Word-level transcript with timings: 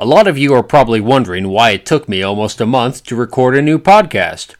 A 0.00 0.06
lot 0.06 0.28
of 0.28 0.38
you 0.38 0.54
are 0.54 0.62
probably 0.62 1.00
wondering 1.00 1.48
why 1.48 1.70
it 1.70 1.84
took 1.84 2.08
me 2.08 2.22
almost 2.22 2.60
a 2.60 2.66
month 2.66 3.02
to 3.06 3.16
record 3.16 3.56
a 3.56 3.62
new 3.62 3.80
podcast. 3.80 4.54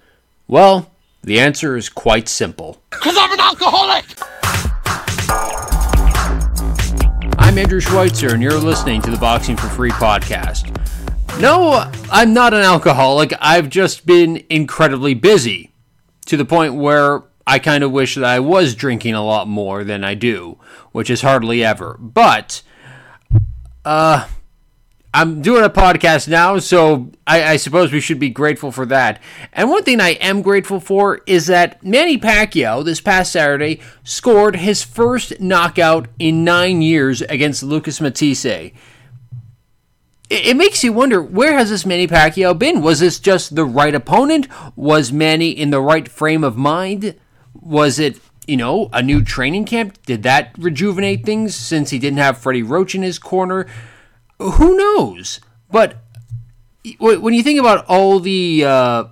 Well, 0.48 0.90
the 1.22 1.38
answer 1.38 1.76
is 1.76 1.88
quite 1.88 2.28
simple. 2.28 2.82
Because 2.90 3.16
I'm 3.16 3.30
an 3.30 3.38
alcoholic! 3.38 4.04
I'm 7.38 7.56
Andrew 7.56 7.78
Schweitzer, 7.78 8.34
and 8.34 8.42
you're 8.42 8.58
listening 8.58 9.00
to 9.02 9.12
the 9.12 9.16
Boxing 9.16 9.56
for 9.56 9.68
Free 9.68 9.92
podcast. 9.92 10.74
No, 11.40 11.88
I'm 12.10 12.34
not 12.34 12.52
an 12.52 12.62
alcoholic. 12.62 13.32
I've 13.40 13.68
just 13.68 14.06
been 14.06 14.44
incredibly 14.50 15.14
busy 15.14 15.72
to 16.26 16.36
the 16.36 16.44
point 16.44 16.74
where 16.74 17.22
I 17.46 17.60
kind 17.60 17.84
of 17.84 17.92
wish 17.92 18.16
that 18.16 18.24
I 18.24 18.40
was 18.40 18.74
drinking 18.74 19.14
a 19.14 19.24
lot 19.24 19.46
more 19.46 19.84
than 19.84 20.02
I 20.02 20.14
do, 20.14 20.58
which 20.90 21.08
is 21.08 21.22
hardly 21.22 21.62
ever. 21.62 21.96
But, 22.00 22.62
uh, 23.84 24.26
I'm 25.18 25.42
doing 25.42 25.64
a 25.64 25.68
podcast 25.68 26.28
now, 26.28 26.60
so 26.60 27.10
I, 27.26 27.42
I, 27.42 27.56
suppose 27.56 27.90
we 27.90 27.98
should 27.98 28.20
be 28.20 28.30
grateful 28.30 28.70
for 28.70 28.86
that. 28.86 29.20
And 29.52 29.68
one 29.68 29.82
thing 29.82 30.00
I 30.00 30.10
am 30.10 30.42
grateful 30.42 30.78
for 30.78 31.22
is 31.26 31.48
that 31.48 31.82
Manny 31.82 32.16
Pacquiao 32.16 32.84
this 32.84 33.00
past 33.00 33.32
Saturday 33.32 33.80
scored 34.04 34.54
his 34.54 34.84
first 34.84 35.40
knockout 35.40 36.06
in 36.20 36.44
nine 36.44 36.82
years 36.82 37.20
against 37.22 37.64
Lucas 37.64 38.00
Matthysse. 38.00 38.44
It, 38.44 38.74
it 40.30 40.56
makes 40.56 40.84
you 40.84 40.92
wonder 40.92 41.20
where 41.20 41.58
has 41.58 41.70
this 41.70 41.84
Manny 41.84 42.06
Pacquiao 42.06 42.56
been? 42.56 42.80
Was 42.80 43.00
this 43.00 43.18
just 43.18 43.56
the 43.56 43.64
right 43.64 43.96
opponent? 43.96 44.46
Was 44.76 45.10
Manny 45.10 45.50
in 45.50 45.70
the 45.70 45.80
right 45.80 46.06
frame 46.06 46.44
of 46.44 46.56
mind? 46.56 47.16
Was 47.54 47.98
it 47.98 48.20
you 48.46 48.56
know, 48.56 48.88
a 48.92 49.02
new 49.02 49.24
training 49.24 49.64
camp? 49.64 50.00
Did 50.06 50.22
that 50.22 50.54
rejuvenate 50.56 51.26
things 51.26 51.56
since 51.56 51.90
he 51.90 51.98
didn't 51.98 52.20
have 52.20 52.38
Freddie 52.38 52.62
Roach 52.62 52.94
in 52.94 53.02
his 53.02 53.18
corner? 53.18 53.66
Who 54.38 54.76
knows? 54.76 55.40
But 55.70 55.96
when 56.98 57.34
you 57.34 57.42
think 57.42 57.58
about 57.58 57.84
all 57.86 58.20
the, 58.20 58.64
uh, 58.64 59.04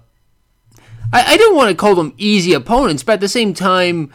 I, 1.13 1.35
I, 1.35 1.37
don't 1.37 1.57
want 1.57 1.71
to 1.71 1.75
call 1.75 1.95
them 1.95 2.15
easy 2.17 2.53
opponents, 2.53 3.03
but 3.03 3.15
at 3.15 3.21
the 3.21 3.29
same 3.29 3.53
time, 3.53 4.13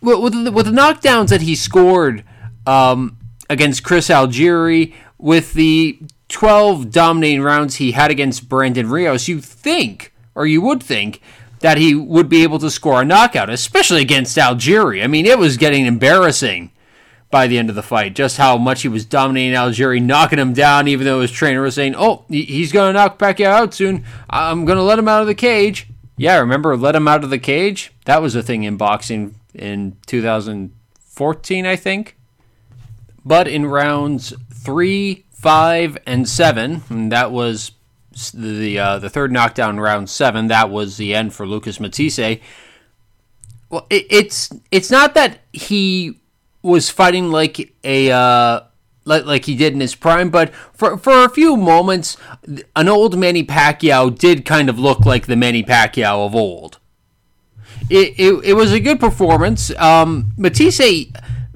with 0.00 0.44
the, 0.44 0.50
with 0.50 0.66
the 0.66 0.72
knockdowns 0.72 1.28
that 1.28 1.42
he 1.42 1.54
scored 1.54 2.24
um, 2.66 3.18
against 3.48 3.84
Chris 3.84 4.08
Algieri, 4.08 4.94
with 5.18 5.52
the 5.52 5.98
12 6.28 6.90
dominating 6.90 7.42
rounds 7.42 7.76
he 7.76 7.92
had 7.92 8.10
against 8.10 8.48
Brandon 8.48 8.88
Rios, 8.88 9.28
you 9.28 9.40
think, 9.40 10.12
or 10.34 10.46
you 10.46 10.60
would 10.60 10.82
think, 10.82 11.20
that 11.60 11.78
he 11.78 11.94
would 11.94 12.28
be 12.28 12.42
able 12.42 12.58
to 12.58 12.70
score 12.70 13.02
a 13.02 13.04
knockout, 13.04 13.48
especially 13.48 14.02
against 14.02 14.36
Algieri. 14.36 15.02
I 15.02 15.06
mean, 15.06 15.26
it 15.26 15.38
was 15.38 15.56
getting 15.56 15.86
embarrassing 15.86 16.70
by 17.30 17.46
the 17.46 17.58
end 17.58 17.68
of 17.68 17.74
the 17.74 17.82
fight. 17.82 18.14
Just 18.14 18.36
how 18.36 18.56
much 18.56 18.82
he 18.82 18.88
was 18.88 19.04
dominating 19.04 19.54
Algieri, 19.54 20.02
knocking 20.02 20.38
him 20.38 20.52
down, 20.52 20.88
even 20.88 21.04
though 21.04 21.20
his 21.20 21.32
trainer 21.32 21.62
was 21.62 21.74
saying, 21.74 21.94
"Oh, 21.96 22.24
he's 22.28 22.72
gonna 22.72 22.92
knock 22.92 23.18
Pacquiao 23.18 23.46
out 23.46 23.74
soon. 23.74 24.04
I'm 24.30 24.64
gonna 24.64 24.82
let 24.82 24.98
him 24.98 25.08
out 25.08 25.22
of 25.22 25.26
the 25.26 25.34
cage." 25.34 25.88
Yeah, 26.16 26.38
remember 26.38 26.76
let 26.76 26.96
him 26.96 27.08
out 27.08 27.24
of 27.24 27.30
the 27.30 27.38
cage? 27.38 27.92
That 28.06 28.22
was 28.22 28.34
a 28.34 28.42
thing 28.42 28.62
in 28.62 28.76
boxing 28.76 29.34
in 29.54 29.96
2014, 30.06 31.66
I 31.66 31.76
think. 31.76 32.16
But 33.24 33.48
in 33.48 33.66
rounds 33.66 34.32
three, 34.52 35.24
five, 35.32 35.98
and 36.06 36.28
seven, 36.28 36.82
and 36.88 37.12
that 37.12 37.32
was 37.32 37.72
the 38.32 38.78
uh, 38.78 38.98
the 38.98 39.10
third 39.10 39.32
knockdown, 39.32 39.78
round 39.78 40.08
seven. 40.08 40.46
That 40.46 40.70
was 40.70 40.96
the 40.96 41.14
end 41.14 41.34
for 41.34 41.46
Lucas 41.46 41.80
Matthysse. 41.80 42.40
Well, 43.68 43.86
it, 43.90 44.06
it's 44.08 44.50
it's 44.70 44.90
not 44.90 45.14
that 45.14 45.40
he 45.52 46.18
was 46.66 46.90
fighting 46.90 47.30
like 47.30 47.72
a 47.84 48.10
uh, 48.10 48.60
like, 49.04 49.24
like 49.24 49.44
he 49.44 49.54
did 49.54 49.72
in 49.72 49.80
his 49.80 49.94
prime, 49.94 50.30
but 50.30 50.52
for 50.74 50.98
for 50.98 51.24
a 51.24 51.28
few 51.28 51.56
moments, 51.56 52.16
an 52.74 52.88
old 52.88 53.16
Manny 53.16 53.44
Pacquiao 53.44 54.16
did 54.16 54.44
kind 54.44 54.68
of 54.68 54.78
look 54.78 55.06
like 55.06 55.26
the 55.26 55.36
Manny 55.36 55.62
Pacquiao 55.62 56.26
of 56.26 56.34
old. 56.34 56.78
It, 57.88 58.14
it, 58.18 58.44
it 58.44 58.52
was 58.54 58.72
a 58.72 58.80
good 58.80 58.98
performance. 58.98 59.70
Um, 59.76 60.32
Matthysse, 60.36 61.06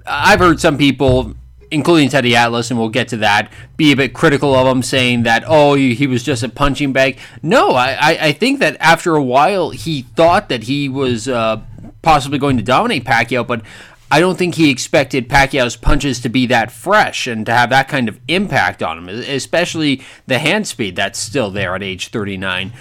I've 0.06 0.38
heard 0.38 0.60
some 0.60 0.78
people, 0.78 1.34
including 1.72 2.08
Teddy 2.08 2.36
Atlas, 2.36 2.70
and 2.70 2.78
we'll 2.78 2.88
get 2.88 3.08
to 3.08 3.16
that, 3.16 3.52
be 3.76 3.90
a 3.90 3.96
bit 3.96 4.14
critical 4.14 4.54
of 4.54 4.64
him, 4.68 4.82
saying 4.84 5.24
that, 5.24 5.42
oh, 5.48 5.74
he 5.74 6.06
was 6.06 6.22
just 6.22 6.44
a 6.44 6.48
punching 6.48 6.92
bag. 6.92 7.18
No, 7.42 7.70
I, 7.70 8.16
I 8.28 8.32
think 8.32 8.60
that 8.60 8.76
after 8.78 9.16
a 9.16 9.22
while, 9.22 9.70
he 9.70 10.02
thought 10.02 10.48
that 10.50 10.64
he 10.64 10.88
was 10.88 11.26
uh, 11.26 11.62
possibly 12.02 12.38
going 12.38 12.56
to 12.58 12.62
dominate 12.62 13.04
Pacquiao, 13.04 13.44
but 13.44 13.62
I 14.10 14.18
don't 14.18 14.36
think 14.36 14.56
he 14.56 14.70
expected 14.70 15.28
Pacquiao's 15.28 15.76
punches 15.76 16.20
to 16.20 16.28
be 16.28 16.46
that 16.46 16.72
fresh 16.72 17.26
and 17.26 17.46
to 17.46 17.52
have 17.52 17.70
that 17.70 17.88
kind 17.88 18.08
of 18.08 18.18
impact 18.26 18.82
on 18.82 18.98
him, 18.98 19.08
especially 19.08 20.02
the 20.26 20.40
hand 20.40 20.66
speed 20.66 20.96
that's 20.96 21.18
still 21.18 21.50
there 21.50 21.76
at 21.76 21.82
age 21.82 22.08
39. 22.08 22.72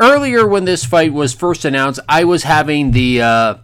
Earlier, 0.00 0.46
when 0.46 0.64
this 0.64 0.84
fight 0.84 1.12
was 1.12 1.34
first 1.34 1.64
announced, 1.64 2.00
I 2.08 2.24
was 2.24 2.44
having 2.44 2.92
the, 2.92 3.20
uh, 3.20 3.54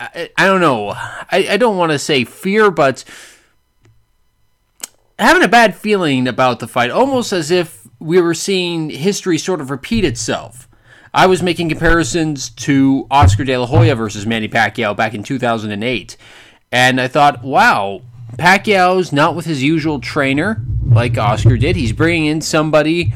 I, 0.00 0.30
I, 0.36 0.46
don't 0.46 0.60
know, 0.60 0.90
I, 0.90 1.46
I 1.50 1.56
don't 1.56 1.76
want 1.76 1.92
to 1.92 1.98
say 1.98 2.24
fear, 2.24 2.70
but 2.72 3.04
having 5.18 5.44
a 5.44 5.48
bad 5.48 5.76
feeling 5.76 6.26
about 6.26 6.58
the 6.58 6.68
fight, 6.68 6.90
almost 6.90 7.32
as 7.32 7.50
if 7.50 7.86
we 8.00 8.20
were 8.20 8.34
seeing 8.34 8.90
history 8.90 9.38
sort 9.38 9.60
of 9.60 9.70
repeat 9.70 10.04
itself. 10.04 10.68
I 11.12 11.26
was 11.26 11.42
making 11.42 11.68
comparisons 11.68 12.50
to 12.50 13.06
Oscar 13.10 13.44
De 13.44 13.56
La 13.56 13.66
Hoya 13.66 13.96
versus 13.96 14.26
Manny 14.26 14.48
Pacquiao 14.48 14.96
back 14.96 15.12
in 15.14 15.22
2008. 15.22 16.16
And 16.70 17.00
I 17.00 17.08
thought, 17.08 17.42
wow, 17.42 18.02
Pacquiao's 18.36 19.12
not 19.12 19.34
with 19.34 19.44
his 19.44 19.62
usual 19.62 20.00
trainer 20.00 20.62
like 20.86 21.18
Oscar 21.18 21.56
did. 21.56 21.74
He's 21.74 21.92
bringing 21.92 22.26
in 22.26 22.40
somebody 22.40 23.12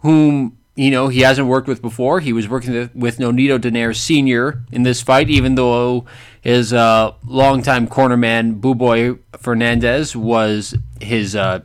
whom, 0.00 0.58
you 0.76 0.90
know, 0.90 1.08
he 1.08 1.20
hasn't 1.20 1.48
worked 1.48 1.68
with 1.68 1.80
before. 1.80 2.20
He 2.20 2.34
was 2.34 2.48
working 2.48 2.90
with 2.94 3.18
Nonito 3.18 3.58
Donaire 3.58 3.96
Sr. 3.96 4.62
in 4.70 4.82
this 4.82 5.00
fight, 5.00 5.30
even 5.30 5.54
though 5.54 6.04
his 6.42 6.74
uh, 6.74 7.12
longtime 7.26 7.88
cornerman, 7.88 8.60
Buboy 8.60 9.18
Fernandez, 9.38 10.14
was 10.14 10.76
his 11.00 11.34
uh, 11.34 11.60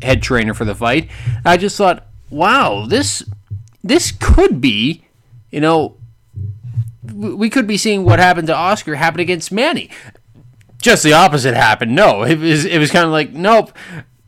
head 0.00 0.22
trainer 0.22 0.54
for 0.54 0.64
the 0.64 0.74
fight. 0.74 1.10
I 1.44 1.58
just 1.58 1.76
thought, 1.76 2.06
wow, 2.30 2.86
this 2.86 3.22
this 3.84 4.10
could 4.10 4.60
be 4.60 5.05
you 5.50 5.60
know, 5.60 5.96
we 7.14 7.48
could 7.50 7.66
be 7.66 7.76
seeing 7.76 8.04
what 8.04 8.18
happened 8.18 8.48
to 8.48 8.54
Oscar 8.54 8.96
happen 8.96 9.20
against 9.20 9.52
Manny. 9.52 9.90
Just 10.80 11.02
the 11.02 11.12
opposite 11.12 11.54
happened. 11.54 11.94
No, 11.94 12.22
it 12.22 12.38
was 12.38 12.64
it 12.64 12.78
was 12.78 12.90
kind 12.90 13.04
of 13.04 13.10
like 13.10 13.32
nope. 13.32 13.72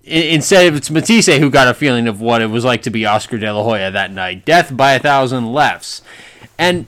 Instead, 0.03 0.75
it's 0.75 0.91
Matthysse 0.91 1.27
who 1.27 1.51
got 1.51 1.69
a 1.69 1.75
feeling 1.75 2.09
of 2.09 2.21
what 2.21 2.41
it 2.41 2.47
was 2.47 2.65
like 2.65 2.83
to 2.83 2.91
be 2.91 3.05
Oscar 3.05 3.37
De 3.37 3.53
La 3.53 3.63
Hoya 3.63 3.91
that 3.91 4.11
night. 4.11 4.47
Death 4.47 4.75
by 4.75 4.93
a 4.93 4.99
thousand 4.99 5.53
lefts, 5.53 6.01
and 6.57 6.87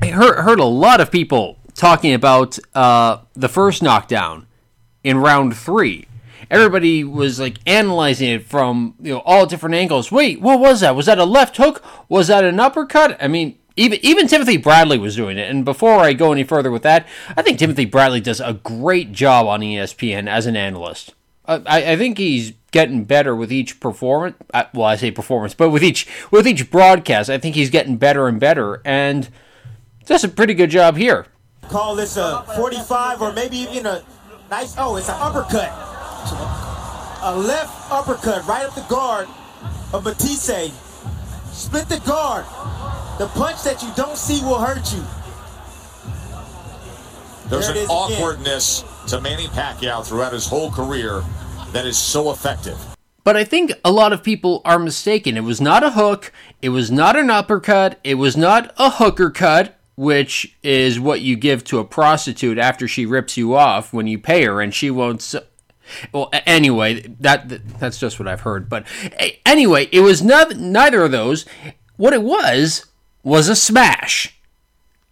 I 0.00 0.08
heard 0.08 0.40
heard 0.42 0.60
a 0.60 0.64
lot 0.64 1.00
of 1.00 1.10
people 1.10 1.58
talking 1.74 2.14
about 2.14 2.58
uh, 2.74 3.18
the 3.34 3.48
first 3.48 3.82
knockdown 3.82 4.46
in 5.02 5.18
round 5.18 5.56
three 5.56 6.06
everybody 6.50 7.04
was 7.04 7.38
like 7.38 7.58
analyzing 7.66 8.30
it 8.30 8.44
from 8.44 8.94
you 9.00 9.14
know 9.14 9.20
all 9.20 9.46
different 9.46 9.74
angles. 9.74 10.10
Wait, 10.10 10.40
what 10.40 10.60
was 10.60 10.80
that? 10.80 10.96
Was 10.96 11.06
that 11.06 11.18
a 11.18 11.24
left 11.24 11.56
hook? 11.56 11.82
Was 12.08 12.28
that 12.28 12.44
an 12.44 12.60
uppercut? 12.60 13.16
I 13.22 13.28
mean, 13.28 13.58
even 13.76 13.98
even 14.02 14.26
Timothy 14.26 14.56
Bradley 14.56 14.98
was 14.98 15.16
doing 15.16 15.38
it. 15.38 15.48
And 15.48 15.64
before 15.64 16.00
I 16.00 16.12
go 16.12 16.32
any 16.32 16.44
further 16.44 16.70
with 16.70 16.82
that, 16.82 17.06
I 17.36 17.42
think 17.42 17.58
Timothy 17.58 17.84
Bradley 17.84 18.20
does 18.20 18.40
a 18.40 18.54
great 18.54 19.12
job 19.12 19.46
on 19.46 19.60
ESPN 19.60 20.28
as 20.28 20.46
an 20.46 20.56
analyst. 20.56 21.14
I, 21.46 21.92
I 21.92 21.96
think 21.96 22.18
he's 22.18 22.52
getting 22.70 23.04
better 23.04 23.34
with 23.34 23.52
each 23.52 23.80
performance. 23.80 24.36
Uh, 24.54 24.64
well, 24.72 24.86
I 24.86 24.96
say 24.96 25.10
performance, 25.10 25.54
but 25.54 25.70
with 25.70 25.82
each 25.82 26.06
with 26.30 26.46
each 26.46 26.70
broadcast, 26.70 27.30
I 27.30 27.38
think 27.38 27.54
he's 27.54 27.70
getting 27.70 27.96
better 27.96 28.28
and 28.28 28.38
better, 28.38 28.82
and 28.84 29.28
does 30.06 30.24
a 30.24 30.28
pretty 30.28 30.54
good 30.54 30.70
job 30.70 30.96
here. 30.96 31.26
Call 31.62 31.94
this 31.94 32.16
a 32.16 32.42
45 32.56 33.22
or 33.22 33.32
maybe 33.32 33.58
even 33.58 33.86
a 33.86 34.02
nice. 34.50 34.74
Oh, 34.78 34.96
it's 34.96 35.08
an 35.08 35.16
uppercut. 35.18 35.89
A 37.22 37.36
left 37.36 37.90
uppercut 37.90 38.46
right 38.46 38.64
up 38.64 38.74
the 38.74 38.82
guard 38.82 39.28
of 39.92 40.04
Matthysse. 40.04 40.72
Split 41.52 41.88
the 41.88 42.00
guard. 42.00 42.44
The 43.18 43.26
punch 43.28 43.62
that 43.64 43.82
you 43.82 43.90
don't 43.96 44.16
see 44.16 44.42
will 44.42 44.58
hurt 44.58 44.92
you. 44.92 45.04
There's 47.50 47.66
there 47.68 47.82
an 47.82 47.88
awkwardness 47.90 48.82
again. 48.82 49.06
to 49.08 49.20
Manny 49.20 49.46
Pacquiao 49.48 50.06
throughout 50.06 50.32
his 50.32 50.46
whole 50.46 50.70
career 50.70 51.22
that 51.72 51.84
is 51.84 51.98
so 51.98 52.30
effective. 52.30 52.78
But 53.24 53.36
I 53.36 53.44
think 53.44 53.72
a 53.84 53.92
lot 53.92 54.12
of 54.12 54.22
people 54.22 54.62
are 54.64 54.78
mistaken. 54.78 55.36
It 55.36 55.44
was 55.44 55.60
not 55.60 55.82
a 55.82 55.90
hook. 55.90 56.32
It 56.62 56.70
was 56.70 56.90
not 56.90 57.16
an 57.16 57.28
uppercut. 57.28 58.00
It 58.02 58.14
was 58.14 58.36
not 58.36 58.72
a 58.78 58.90
hooker 58.90 59.30
cut, 59.30 59.78
which 59.96 60.56
is 60.62 60.98
what 60.98 61.20
you 61.20 61.36
give 61.36 61.62
to 61.64 61.78
a 61.78 61.84
prostitute 61.84 62.56
after 62.56 62.88
she 62.88 63.04
rips 63.04 63.36
you 63.36 63.54
off 63.54 63.92
when 63.92 64.06
you 64.06 64.18
pay 64.18 64.44
her 64.44 64.60
and 64.62 64.72
she 64.72 64.90
won't 64.90 65.20
well, 66.12 66.30
anyway, 66.46 67.00
that 67.20 67.48
that's 67.78 67.98
just 67.98 68.18
what 68.18 68.28
I've 68.28 68.42
heard. 68.42 68.68
But 68.68 68.86
anyway, 69.44 69.88
it 69.92 70.00
was 70.00 70.22
not, 70.22 70.56
neither 70.56 71.02
of 71.02 71.12
those. 71.12 71.46
What 71.96 72.12
it 72.12 72.22
was 72.22 72.86
was 73.22 73.48
a 73.48 73.56
smash. 73.56 74.36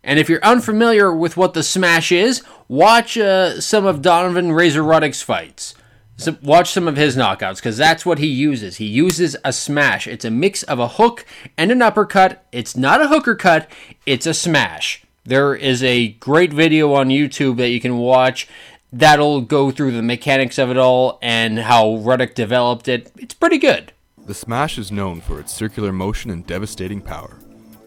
And 0.02 0.18
if 0.18 0.28
you're 0.28 0.44
unfamiliar 0.44 1.14
with 1.14 1.36
what 1.36 1.54
the 1.54 1.62
smash 1.62 2.12
is, 2.12 2.42
watch 2.68 3.18
uh, 3.18 3.60
some 3.60 3.84
of 3.84 4.00
Donovan 4.00 4.52
Razor 4.52 4.82
Ruddock's 4.82 5.22
fights. 5.22 5.74
So 6.16 6.36
watch 6.42 6.72
some 6.72 6.88
of 6.88 6.96
his 6.96 7.16
knockouts 7.16 7.56
because 7.56 7.76
that's 7.76 8.04
what 8.04 8.18
he 8.18 8.26
uses. 8.26 8.78
He 8.78 8.86
uses 8.86 9.36
a 9.44 9.52
smash. 9.52 10.08
It's 10.08 10.24
a 10.24 10.30
mix 10.32 10.64
of 10.64 10.80
a 10.80 10.88
hook 10.88 11.24
and 11.56 11.70
an 11.70 11.80
uppercut. 11.80 12.44
It's 12.50 12.76
not 12.76 13.00
a 13.00 13.06
hooker 13.06 13.36
cut, 13.36 13.70
it's 14.04 14.26
a 14.26 14.34
smash. 14.34 15.04
There 15.24 15.54
is 15.54 15.82
a 15.82 16.08
great 16.08 16.52
video 16.52 16.92
on 16.94 17.08
YouTube 17.08 17.58
that 17.58 17.68
you 17.68 17.80
can 17.80 17.98
watch 17.98 18.48
that'll 18.92 19.40
go 19.40 19.70
through 19.70 19.92
the 19.92 20.02
mechanics 20.02 20.58
of 20.58 20.70
it 20.70 20.76
all 20.76 21.18
and 21.22 21.58
how 21.58 21.96
Ruddock 21.96 22.34
developed 22.34 22.88
it. 22.88 23.12
It's 23.16 23.34
pretty 23.34 23.58
good. 23.58 23.92
The 24.26 24.34
smash 24.34 24.78
is 24.78 24.92
known 24.92 25.20
for 25.20 25.40
its 25.40 25.54
circular 25.54 25.92
motion 25.92 26.30
and 26.30 26.46
devastating 26.46 27.00
power, 27.00 27.38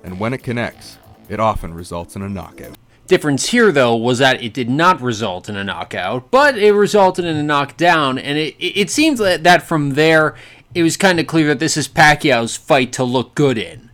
and 0.03 0.19
when 0.19 0.33
it 0.33 0.44
connects, 0.44 0.98
it 1.30 1.39
often 1.39 1.74
results 1.74 2.15
in 2.15 2.24
a 2.24 2.30
knockout. 2.30 2.75
Difference 3.06 3.50
here, 3.50 3.71
though, 3.71 3.95
was 3.95 4.19
that 4.19 4.42
it 4.42 4.53
did 4.53 4.69
not 4.69 5.01
result 5.01 5.50
in 5.50 5.56
a 5.56 5.63
knockout, 5.63 6.31
but 6.31 6.57
it 6.57 6.71
resulted 6.71 7.25
in 7.25 7.36
a 7.36 7.44
knockdown, 7.44 8.18
and 8.18 8.38
it, 8.38 8.56
it, 8.57 8.89
seems 8.89 9.19
that 9.19 9.62
from 9.62 9.92
there, 9.92 10.36
it 10.74 10.81
was 10.81 10.98
kind 10.98 11.19
of 11.19 11.27
clear 11.27 11.48
that 11.50 11.59
this 11.59 11.77
is 11.77 11.88
Pacquiao's 11.88 12.56
fight 12.56 12.92
to 12.94 13.03
look 13.03 13.36
good 13.36 13.57
in. 13.57 13.92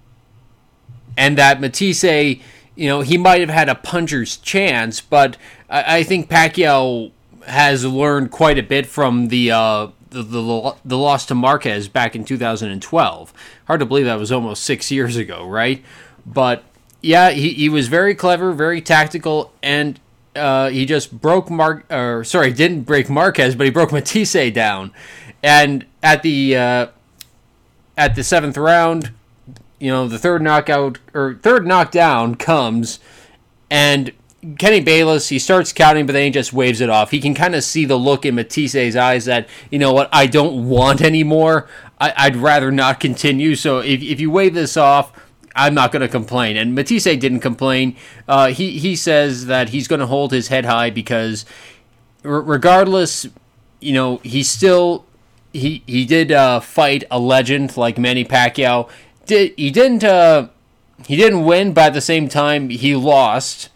And 1.17 1.37
that 1.37 1.59
Matthysse, 1.59 2.39
you 2.77 2.87
know, 2.87 3.01
he 3.01 3.17
might 3.17 3.41
have 3.41 3.49
had 3.49 3.69
a 3.69 3.75
puncher's 3.75 4.37
chance, 4.37 5.01
but 5.01 5.35
I, 5.69 5.97
I 5.97 6.03
think 6.03 6.29
Pacquiao 6.29 7.11
has 7.45 7.83
learned 7.83 8.31
quite 8.31 8.59
a 8.59 8.63
bit 8.63 8.85
from 8.85 9.29
the, 9.29 9.51
uh, 9.51 9.87
the, 10.11 10.21
the, 10.21 10.75
the 10.85 10.97
loss 10.97 11.25
to 11.25 11.35
Marquez 11.35 11.87
back 11.87 12.15
in 12.15 12.23
2012. 12.23 13.33
Hard 13.65 13.79
to 13.79 13.85
believe 13.85 14.05
that 14.05 14.19
was 14.19 14.31
almost 14.31 14.63
six 14.63 14.91
years 14.91 15.17
ago, 15.17 15.47
right? 15.47 15.83
But 16.25 16.63
yeah, 17.01 17.31
he, 17.31 17.49
he 17.53 17.67
was 17.67 17.87
very 17.87 18.13
clever, 18.13 18.53
very 18.53 18.79
tactical, 18.79 19.51
and 19.63 19.99
uh, 20.35 20.69
he 20.69 20.85
just 20.85 21.19
broke 21.19 21.49
Mark. 21.49 21.91
Or 21.91 22.23
sorry, 22.23 22.53
didn't 22.53 22.81
break 22.81 23.09
Marquez, 23.09 23.55
but 23.55 23.65
he 23.65 23.71
broke 23.71 23.91
Matthysse 23.93 24.53
down. 24.53 24.91
And 25.41 25.85
at 26.03 26.21
the 26.21 26.55
uh, 26.55 26.87
at 27.97 28.15
the 28.15 28.23
seventh 28.23 28.57
round, 28.57 29.11
you 29.79 29.91
know, 29.91 30.07
the 30.07 30.19
third 30.19 30.41
knockout 30.41 30.99
or 31.13 31.35
third 31.35 31.67
knockdown 31.67 32.35
comes, 32.35 32.99
and 33.69 34.11
Kenny 34.57 34.79
Bayless, 34.79 35.29
he 35.29 35.39
starts 35.39 35.73
counting, 35.73 36.05
but 36.05 36.13
then 36.13 36.25
he 36.25 36.29
just 36.29 36.53
waves 36.53 36.79
it 36.79 36.89
off. 36.89 37.11
He 37.11 37.19
can 37.19 37.33
kind 37.33 37.55
of 37.55 37.63
see 37.63 37.85
the 37.85 37.97
look 37.97 38.25
in 38.25 38.35
Matthysse's 38.35 38.95
eyes 38.95 39.25
that, 39.25 39.47
you 39.71 39.79
know 39.79 39.91
what, 39.91 40.09
I 40.13 40.27
don't 40.27 40.69
want 40.69 41.01
anymore. 41.01 41.67
I, 41.99 42.29
would 42.29 42.37
rather 42.37 42.71
not 42.71 42.99
continue. 42.99 43.55
So 43.55 43.79
if, 43.79 44.01
if 44.03 44.19
you 44.19 44.29
wave 44.29 44.53
this 44.53 44.77
off, 44.77 45.11
I'm 45.55 45.73
not 45.73 45.91
going 45.91 46.03
to 46.03 46.07
complain. 46.07 46.55
And 46.55 46.75
Matthysse 46.75 47.05
didn't 47.05 47.39
complain. 47.39 47.95
Uh, 48.27 48.49
he, 48.49 48.77
he 48.77 48.95
says 48.95 49.47
that 49.47 49.69
he's 49.69 49.87
going 49.87 50.01
to 50.01 50.05
hold 50.05 50.31
his 50.31 50.49
head 50.49 50.65
high 50.65 50.91
because 50.91 51.43
r- 52.23 52.41
regardless, 52.41 53.27
you 53.81 53.93
know, 53.93 54.17
he 54.17 54.43
still, 54.43 55.05
he, 55.53 55.81
he 55.87 56.05
did 56.05 56.31
uh, 56.31 56.59
fight 56.59 57.03
a 57.09 57.19
legend 57.19 57.75
like 57.75 57.97
Manny 57.97 58.23
Pacquiao. 58.23 58.87
Did, 59.27 59.53
he 59.57 59.69
didn't, 59.71 60.03
uh, 60.03 60.47
he 61.05 61.15
didn't 61.15 61.45
win, 61.45 61.73
but 61.73 61.87
at 61.87 61.93
the 61.93 62.01
same 62.01 62.27
time, 62.27 62.69
he 62.69 62.95
lost 62.95 63.69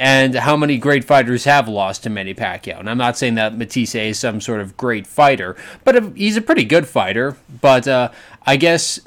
and 0.00 0.34
how 0.34 0.56
many 0.56 0.76
great 0.76 1.04
fighters 1.04 1.44
have 1.44 1.68
lost 1.68 2.02
to 2.02 2.10
Manny 2.10 2.34
Pacquiao. 2.34 2.80
And 2.80 2.90
I'm 2.90 2.98
not 2.98 3.16
saying 3.16 3.36
that 3.36 3.56
Matthysse 3.56 3.94
is 3.94 4.18
some 4.18 4.40
sort 4.40 4.60
of 4.60 4.76
great 4.76 5.06
fighter, 5.06 5.56
but 5.84 6.16
he's 6.16 6.36
a 6.36 6.42
pretty 6.42 6.64
good 6.64 6.88
fighter. 6.88 7.36
But 7.60 7.86
uh, 7.86 8.10
I 8.44 8.56
guess 8.56 9.00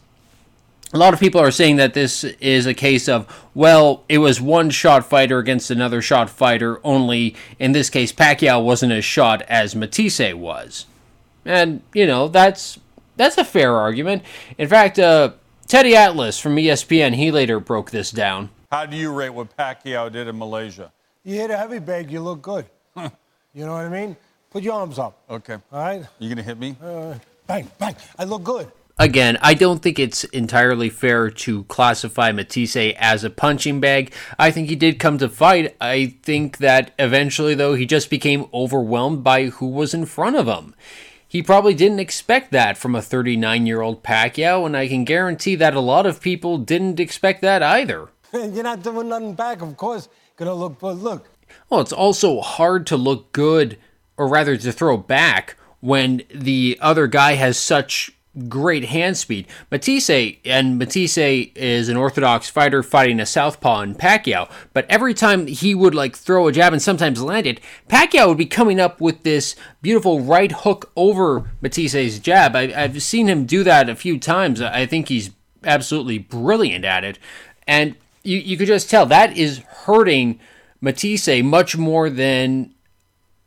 a 0.94 0.98
lot 0.98 1.14
of 1.14 1.20
people 1.20 1.42
are 1.42 1.52
saying 1.52 1.76
that 1.76 1.94
this 1.94 2.24
is 2.24 2.66
a 2.66 2.74
case 2.74 3.10
of, 3.10 3.28
well, 3.54 4.04
it 4.08 4.20
was 4.20 4.40
one 4.40 4.70
shot 4.70 5.06
fighter 5.06 5.40
against 5.40 5.70
another 5.70 6.02
shot 6.02 6.30
fighter, 6.30 6.80
only 6.84 7.36
in 7.60 7.74
this 7.74 7.90
case, 7.90 8.14
Pacquiao 8.14 8.64
wasn't 8.64 8.94
as 8.94 9.04
shot 9.04 9.42
as 9.44 9.76
Matthysse 9.76 10.34
was. 10.34 10.86
And, 11.44 11.82
you 11.94 12.06
know, 12.06 12.28
that's 12.30 12.80
that's 13.18 13.38
a 13.38 13.46
fair 13.46 13.76
argument. 13.76 14.24
In 14.58 14.68
fact, 14.68 15.00
uh, 15.00 15.34
Teddy 15.68 15.96
Atlas 15.96 16.40
from 16.40 16.56
ESPN, 16.56 17.16
he 17.16 17.32
later 17.32 17.60
broke 17.60 17.92
this 17.92 18.12
down. 18.12 18.50
How 18.72 18.86
do 18.86 18.96
you 18.96 19.12
rate 19.12 19.32
what 19.32 19.56
Pacquiao 19.58 20.12
did 20.12 20.28
in 20.28 20.38
Malaysia? 20.38 20.92
You 21.24 21.36
hit 21.36 21.52
a 21.52 21.58
heavy 21.58 21.80
bag, 21.80 22.10
you 22.12 22.22
look 22.22 22.42
good. 22.42 22.66
you 22.96 23.66
know 23.66 23.74
what 23.74 23.86
I 23.86 23.90
mean? 23.90 24.16
Put 24.50 24.64
your 24.64 24.74
arms 24.74 24.98
up. 24.98 25.22
Okay. 25.30 25.58
All 25.72 25.80
right? 25.80 26.06
You 26.20 26.30
gonna 26.30 26.42
hit 26.42 26.58
me? 26.58 26.76
Uh, 26.82 27.16
bang, 27.46 27.70
bang. 27.78 27.96
I 28.18 28.24
look 28.24 28.44
good. 28.44 28.72
Again, 29.00 29.38
I 29.42 29.54
don't 29.54 29.84
think 29.84 30.00
it's 30.00 30.24
entirely 30.24 30.90
fair 30.90 31.30
to 31.30 31.66
classify 31.66 32.32
Matthysse 32.32 32.96
as 32.98 33.24
a 33.24 33.30
punching 33.30 33.80
bag. 33.80 34.12
I 34.40 34.50
think 34.50 34.70
he 34.70 34.76
did 34.76 34.98
come 34.98 35.20
to 35.20 35.30
fight. 35.30 35.76
I 35.80 36.16
think 36.24 36.58
that 36.58 36.96
eventually, 36.98 37.54
though, 37.54 37.76
he 37.76 37.86
just 37.86 38.10
became 38.10 38.48
overwhelmed 38.52 39.24
by 39.24 39.46
who 39.46 39.68
was 39.68 39.94
in 39.94 40.08
front 40.08 40.36
of 40.36 40.48
him. 40.48 40.74
He 41.28 41.44
probably 41.44 41.74
didn't 41.74 42.00
expect 42.00 42.52
that 42.52 42.78
from 42.78 42.96
a 42.96 43.02
39 43.02 43.66
year 43.66 43.82
old 43.82 44.04
Pacquiao, 44.04 44.66
and 44.66 44.78
I 44.78 44.88
can 44.88 45.04
guarantee 45.04 45.56
that 45.56 45.74
a 45.74 45.82
lot 45.82 46.06
of 46.06 46.22
people 46.22 46.58
didn't 46.58 47.00
expect 47.00 47.42
that 47.42 47.62
either. 47.62 48.10
You're 48.34 48.64
not 48.64 48.84
doing 48.84 49.10
nothing 49.10 49.34
back, 49.34 49.62
of 49.62 49.76
course. 49.76 50.08
Gonna 50.38 50.54
look 50.54 50.80
good. 50.80 50.98
Look. 50.98 51.28
Well, 51.70 51.82
it's 51.82 51.94
also 51.94 52.42
hard 52.42 52.88
to 52.88 52.98
look 52.98 53.32
good, 53.32 53.78
or 54.16 54.28
rather 54.28 54.56
to 54.58 54.72
throw 54.72 54.98
back, 54.98 55.56
when 55.80 56.24
the 56.34 56.78
other 56.82 57.08
guy 57.08 57.34
has 57.34 57.58
such 57.58 58.12
great 58.48 58.86
hand 58.86 59.18
speed. 59.18 59.48
Matthysse, 59.72 60.38
and 60.46 60.78
Matthysse 60.78 61.18
is 61.56 61.90
an 61.90 61.98
orthodox 61.98 62.50
fighter 62.50 62.84
fighting 62.84 63.20
a 63.20 63.26
southpaw 63.26 63.82
in 63.82 63.96
Pacquiao, 63.96 64.50
but 64.74 64.86
every 64.90 65.14
time 65.14 65.48
he 65.48 65.74
would 65.74 65.96
like 65.96 66.16
throw 66.16 66.48
a 66.48 66.52
jab 66.52 66.74
and 66.74 66.82
sometimes 66.82 67.22
land 67.22 67.48
it, 67.48 67.60
Pacquiao 67.90 68.28
would 68.28 68.38
be 68.38 68.46
coming 68.46 68.80
up 68.80 69.02
with 69.02 69.24
this 69.24 69.56
beautiful 69.82 70.22
right 70.22 70.52
hook 70.52 70.92
over 70.96 71.52
Matthysse's 71.62 72.20
jab. 72.20 72.56
I, 72.56 72.68
have 72.68 73.02
seen 73.02 73.28
him 73.28 73.46
do 73.46 73.64
that 73.64 73.90
a 73.90 73.96
few 73.96 74.20
times. 74.20 74.62
I 74.62 74.86
think 74.86 75.10
he's 75.10 75.32
absolutely 75.64 76.20
brilliant 76.20 76.86
at 76.86 77.04
it. 77.04 77.20
And 77.68 77.96
you, 78.24 78.38
you 78.38 78.58
could 78.58 78.68
just 78.68 78.90
tell 78.90 79.06
that 79.08 79.36
is 79.36 79.60
hurting 79.60 80.40
Matthysse 80.82 81.44
much 81.44 81.78
more 81.78 82.10
than 82.10 82.74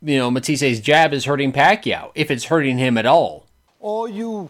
you 0.01 0.17
know 0.17 0.31
Matthysse's 0.31 0.79
jab 0.79 1.13
is 1.13 1.25
hurting 1.25 1.53
Pacquiao, 1.53 2.11
if 2.15 2.31
it's 2.31 2.45
hurting 2.45 2.77
him 2.77 2.97
at 2.97 3.05
all. 3.05 3.45
All 3.79 4.07
you 4.07 4.49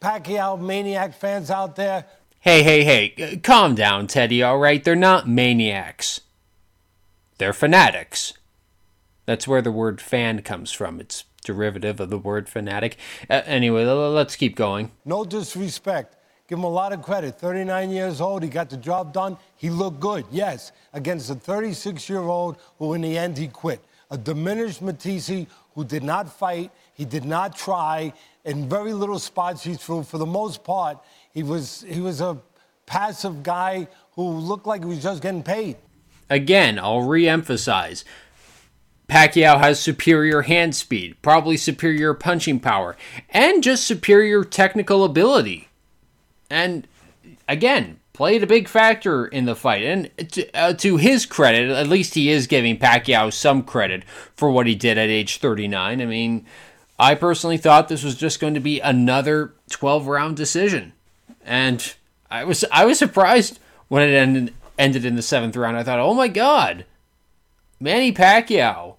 Pacquiao 0.00 0.60
maniac 0.60 1.14
fans 1.14 1.50
out 1.50 1.76
there. 1.76 2.06
Hey, 2.40 2.62
hey, 2.62 2.84
hey, 2.84 3.36
calm 3.42 3.74
down, 3.74 4.06
Teddy, 4.06 4.42
all 4.42 4.58
right? 4.58 4.82
They're 4.82 4.94
not 4.94 5.28
maniacs. 5.28 6.20
They're 7.38 7.52
fanatics. 7.52 8.34
That's 9.24 9.48
where 9.48 9.62
the 9.62 9.72
word 9.72 10.00
fan 10.00 10.42
comes 10.42 10.70
from. 10.70 11.00
It's 11.00 11.24
derivative 11.44 11.98
of 12.00 12.10
the 12.10 12.18
word 12.18 12.48
fanatic. 12.48 12.96
Uh, 13.28 13.42
anyway, 13.46 13.84
let's 13.84 14.36
keep 14.36 14.54
going. 14.54 14.92
No 15.04 15.24
disrespect. 15.24 16.16
Give 16.48 16.58
him 16.58 16.64
a 16.64 16.70
lot 16.70 16.92
of 16.92 17.02
credit. 17.02 17.38
39 17.40 17.90
years 17.90 18.20
old, 18.20 18.44
he 18.44 18.48
got 18.48 18.70
the 18.70 18.76
job 18.76 19.12
done. 19.12 19.36
He 19.56 19.68
looked 19.68 19.98
good, 19.98 20.24
yes, 20.30 20.70
against 20.92 21.28
a 21.30 21.34
36 21.34 22.08
year 22.08 22.20
old 22.20 22.56
who, 22.78 22.94
in 22.94 23.00
the 23.00 23.18
end, 23.18 23.36
he 23.36 23.48
quit. 23.48 23.80
A 24.10 24.16
diminished 24.16 24.80
Matthysse 24.82 25.46
who 25.74 25.84
did 25.84 26.04
not 26.04 26.32
fight, 26.32 26.70
he 26.96 27.04
did 27.04 27.24
not 27.24 27.56
try. 27.56 28.12
In 28.44 28.68
very 28.68 28.92
little 28.92 29.18
spots 29.18 29.62
he 29.62 29.74
threw. 29.74 30.02
For 30.02 30.18
the 30.18 30.26
most 30.26 30.64
part, 30.64 30.98
he 31.32 31.42
was, 31.42 31.84
he 31.88 32.00
was 32.00 32.20
a 32.20 32.38
passive 32.86 33.42
guy 33.42 33.88
who 34.12 34.22
looked 34.28 34.66
like 34.66 34.82
he 34.82 34.88
was 34.88 35.02
just 35.02 35.22
getting 35.22 35.42
paid. 35.42 35.76
Again, 36.30 36.78
I'll 36.78 37.02
re 37.02 37.28
emphasize 37.28 38.04
Pacquiao 39.08 39.60
has 39.60 39.78
superior 39.78 40.42
hand 40.42 40.74
speed, 40.74 41.16
probably 41.22 41.56
superior 41.56 42.14
punching 42.14 42.60
power, 42.60 42.96
and 43.30 43.62
just 43.62 43.86
superior 43.86 44.42
technical 44.42 45.04
ability 45.04 45.68
and 46.50 46.86
again 47.48 47.98
played 48.12 48.42
a 48.42 48.46
big 48.46 48.66
factor 48.66 49.26
in 49.26 49.44
the 49.44 49.54
fight. 49.54 49.82
And 49.82 50.10
to, 50.32 50.50
uh, 50.56 50.72
to, 50.72 50.96
his 50.96 51.26
credit, 51.26 51.70
at 51.70 51.86
least 51.86 52.14
he 52.14 52.30
is 52.30 52.46
giving 52.46 52.78
Pacquiao 52.78 53.30
some 53.30 53.62
credit 53.62 54.04
for 54.34 54.50
what 54.50 54.66
he 54.66 54.74
did 54.74 54.96
at 54.96 55.10
age 55.10 55.36
39. 55.36 56.00
I 56.00 56.06
mean, 56.06 56.46
I 56.98 57.14
personally 57.14 57.58
thought 57.58 57.88
this 57.88 58.04
was 58.04 58.14
just 58.14 58.40
going 58.40 58.54
to 58.54 58.60
be 58.60 58.80
another 58.80 59.52
12 59.70 60.06
round 60.06 60.36
decision, 60.36 60.92
and 61.44 61.94
I 62.30 62.44
was 62.44 62.64
I 62.72 62.84
was 62.84 62.98
surprised 62.98 63.58
when 63.88 64.08
it 64.08 64.14
ended 64.14 64.54
ended 64.78 65.04
in 65.04 65.16
the 65.16 65.22
seventh 65.22 65.56
round. 65.56 65.76
I 65.76 65.82
thought, 65.82 65.98
oh 65.98 66.14
my 66.14 66.28
god, 66.28 66.84
Manny 67.80 68.12
Pacquiao 68.12 68.94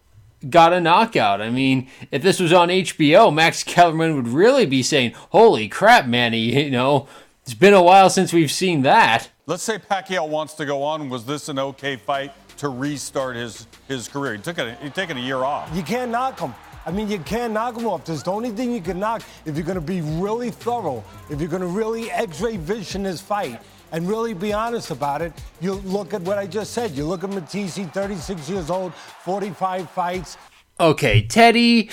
got 0.49 0.73
a 0.73 0.79
knockout. 0.79 1.41
I 1.41 1.49
mean, 1.49 1.89
if 2.11 2.21
this 2.21 2.39
was 2.39 2.53
on 2.53 2.69
HBO, 2.69 3.33
Max 3.33 3.63
Kellerman 3.63 4.15
would 4.15 4.27
really 4.27 4.65
be 4.65 4.83
saying, 4.83 5.13
"Holy 5.31 5.67
crap, 5.67 6.05
Manny!" 6.05 6.37
You 6.67 6.71
know 6.71 7.07
it's 7.47 7.53
been 7.53 7.73
a 7.73 7.81
while 7.81 8.09
since 8.09 8.33
we've 8.33 8.51
seen 8.51 8.81
that. 8.81 9.29
Let's 9.45 9.63
say 9.63 9.77
Pacquiao 9.77 10.27
wants 10.27 10.53
to 10.55 10.65
go 10.65 10.83
on. 10.83 11.07
Was 11.07 11.25
this 11.25 11.47
an 11.47 11.57
okay 11.57 11.95
fight 11.95 12.33
to 12.57 12.67
restart 12.67 13.37
his, 13.37 13.67
his 13.87 14.09
career? 14.09 14.35
He 14.35 14.41
took 14.41 14.57
a, 14.57 14.75
he 14.75 14.89
taken 14.89 15.15
a 15.15 15.21
year 15.21 15.37
off. 15.37 15.73
You 15.73 15.81
can't 15.81 16.11
knock 16.11 16.41
him. 16.41 16.53
I 16.87 16.91
mean, 16.91 17.09
you 17.09 17.19
can't 17.19 17.51
knock 17.51 17.75
him 17.75 17.85
off. 17.85 18.05
There's 18.05 18.23
the 18.23 18.31
only 18.31 18.49
thing 18.49 18.71
you 18.71 18.79
can 18.79 18.97
knock 18.97 19.21
if 19.45 19.57
you're 19.57 19.65
going 19.65 19.75
to 19.75 19.81
be 19.81 19.99
really 19.99 20.51
thorough, 20.51 21.03
if 21.29 21.41
you're 21.41 21.49
going 21.49 21.61
to 21.61 21.67
really 21.67 22.09
X-ray 22.09 22.55
vision 22.55 23.03
this 23.03 23.19
fight 23.19 23.61
and 23.91 24.07
really 24.07 24.33
be 24.33 24.53
honest 24.53 24.89
about 24.89 25.21
it. 25.21 25.33
You 25.59 25.73
look 25.73 26.13
at 26.13 26.21
what 26.21 26.37
I 26.37 26.47
just 26.47 26.71
said. 26.71 26.91
You 26.91 27.05
look 27.05 27.25
at 27.25 27.29
Matthysse, 27.29 27.77
36 27.77 28.49
years 28.49 28.69
old, 28.69 28.93
45 28.93 29.89
fights. 29.89 30.37
Okay, 30.79 31.23
Teddy. 31.23 31.89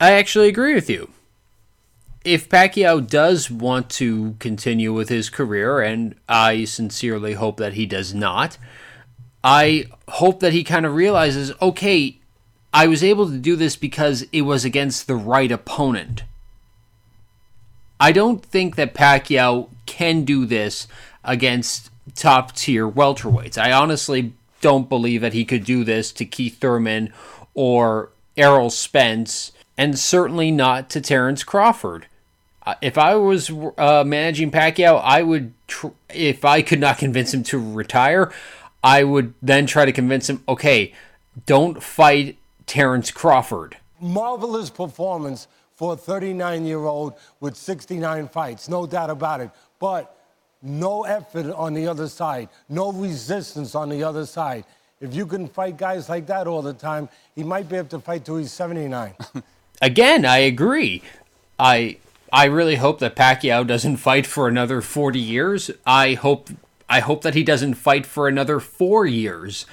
I 0.00 0.12
actually 0.12 0.48
agree 0.48 0.74
with 0.74 0.88
you. 0.88 1.10
If 2.24 2.48
Pacquiao 2.48 3.06
does 3.06 3.50
want 3.50 3.90
to 3.90 4.34
continue 4.38 4.94
with 4.94 5.10
his 5.10 5.28
career, 5.28 5.80
and 5.80 6.14
I 6.26 6.64
sincerely 6.64 7.34
hope 7.34 7.58
that 7.58 7.74
he 7.74 7.84
does 7.84 8.14
not, 8.14 8.56
I 9.44 9.86
hope 10.08 10.40
that 10.40 10.54
he 10.54 10.64
kind 10.64 10.86
of 10.86 10.94
realizes 10.94 11.52
okay, 11.60 12.17
I 12.72 12.86
was 12.86 13.02
able 13.02 13.28
to 13.30 13.38
do 13.38 13.56
this 13.56 13.76
because 13.76 14.26
it 14.32 14.42
was 14.42 14.64
against 14.64 15.06
the 15.06 15.16
right 15.16 15.50
opponent. 15.50 16.22
I 18.00 18.12
don't 18.12 18.44
think 18.44 18.76
that 18.76 18.94
Pacquiao 18.94 19.68
can 19.86 20.24
do 20.24 20.46
this 20.46 20.86
against 21.24 21.90
top 22.14 22.54
tier 22.54 22.88
welterweights. 22.88 23.58
I 23.58 23.72
honestly 23.72 24.32
don't 24.60 24.88
believe 24.88 25.20
that 25.20 25.32
he 25.32 25.44
could 25.44 25.64
do 25.64 25.84
this 25.84 26.12
to 26.12 26.24
Keith 26.24 26.58
Thurman 26.58 27.12
or 27.54 28.10
Errol 28.36 28.70
Spence, 28.70 29.52
and 29.76 29.98
certainly 29.98 30.50
not 30.50 30.90
to 30.90 31.00
Terrence 31.00 31.42
Crawford. 31.42 32.06
Uh, 32.64 32.74
if 32.82 32.98
I 32.98 33.14
was 33.14 33.50
uh, 33.78 34.04
managing 34.06 34.50
Pacquiao, 34.50 35.00
I 35.02 35.22
would, 35.22 35.52
tr- 35.66 35.88
if 36.10 36.44
I 36.44 36.62
could 36.62 36.80
not 36.80 36.98
convince 36.98 37.32
him 37.32 37.42
to 37.44 37.58
retire, 37.58 38.32
I 38.82 39.04
would 39.04 39.34
then 39.42 39.66
try 39.66 39.84
to 39.86 39.92
convince 39.92 40.28
him, 40.28 40.44
okay, 40.48 40.92
don't 41.46 41.82
fight 41.82 42.36
Terrence 42.68 43.10
Crawford. 43.10 43.76
Marvelous 44.00 44.70
performance 44.70 45.48
for 45.74 45.94
a 45.94 45.96
39 45.96 46.66
year 46.66 46.84
old 46.84 47.14
with 47.40 47.56
69 47.56 48.28
fights, 48.28 48.68
no 48.68 48.86
doubt 48.86 49.10
about 49.10 49.40
it. 49.40 49.50
But 49.80 50.14
no 50.62 51.04
effort 51.04 51.52
on 51.54 51.74
the 51.74 51.86
other 51.86 52.08
side, 52.08 52.48
no 52.68 52.92
resistance 52.92 53.74
on 53.74 53.88
the 53.88 54.04
other 54.04 54.26
side. 54.26 54.64
If 55.00 55.14
you 55.14 55.26
can 55.26 55.48
fight 55.48 55.76
guys 55.76 56.08
like 56.08 56.26
that 56.26 56.46
all 56.46 56.62
the 56.62 56.74
time, 56.74 57.08
he 57.34 57.44
might 57.44 57.68
be 57.68 57.76
able 57.76 57.88
to 57.90 58.00
fight 58.00 58.24
till 58.24 58.36
he's 58.36 58.52
79. 58.52 59.14
Again, 59.82 60.24
I 60.24 60.38
agree. 60.38 61.02
I 61.58 61.98
I 62.32 62.46
really 62.46 62.74
hope 62.74 62.98
that 62.98 63.16
Pacquiao 63.16 63.66
doesn't 63.66 63.98
fight 63.98 64.26
for 64.26 64.48
another 64.48 64.82
40 64.82 65.18
years. 65.18 65.70
I 65.86 66.14
hope 66.14 66.50
I 66.88 67.00
hope 67.00 67.22
that 67.22 67.34
he 67.34 67.44
doesn't 67.44 67.74
fight 67.74 68.04
for 68.04 68.28
another 68.28 68.60
4 68.60 69.06
years. 69.06 69.66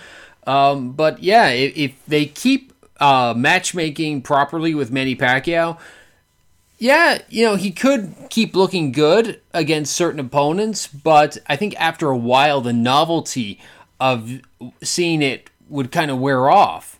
Um, 0.46 0.92
but 0.92 1.24
yeah, 1.24 1.50
if, 1.50 1.76
if 1.76 2.06
they 2.06 2.26
keep 2.28 2.75
uh, 3.00 3.34
matchmaking 3.36 4.22
properly 4.22 4.74
with 4.74 4.92
Manny 4.92 5.16
Pacquiao, 5.16 5.78
yeah, 6.78 7.20
you 7.30 7.46
know, 7.46 7.56
he 7.56 7.72
could 7.72 8.14
keep 8.30 8.56
looking 8.56 8.92
good 8.92 9.40
against 9.54 9.96
certain 9.96 10.20
opponents, 10.20 10.88
but 10.88 11.38
I 11.48 11.56
think 11.56 11.76
after 11.80 12.10
a 12.10 12.18
while, 12.18 12.62
the 12.62 12.74
novelty 12.74 13.60
of 14.00 14.42
seeing 14.84 15.22
it 15.22 15.50
would 15.70 15.92
kind 15.92 16.12
of 16.12 16.20
wear 16.20 16.50
off. 16.50 17.00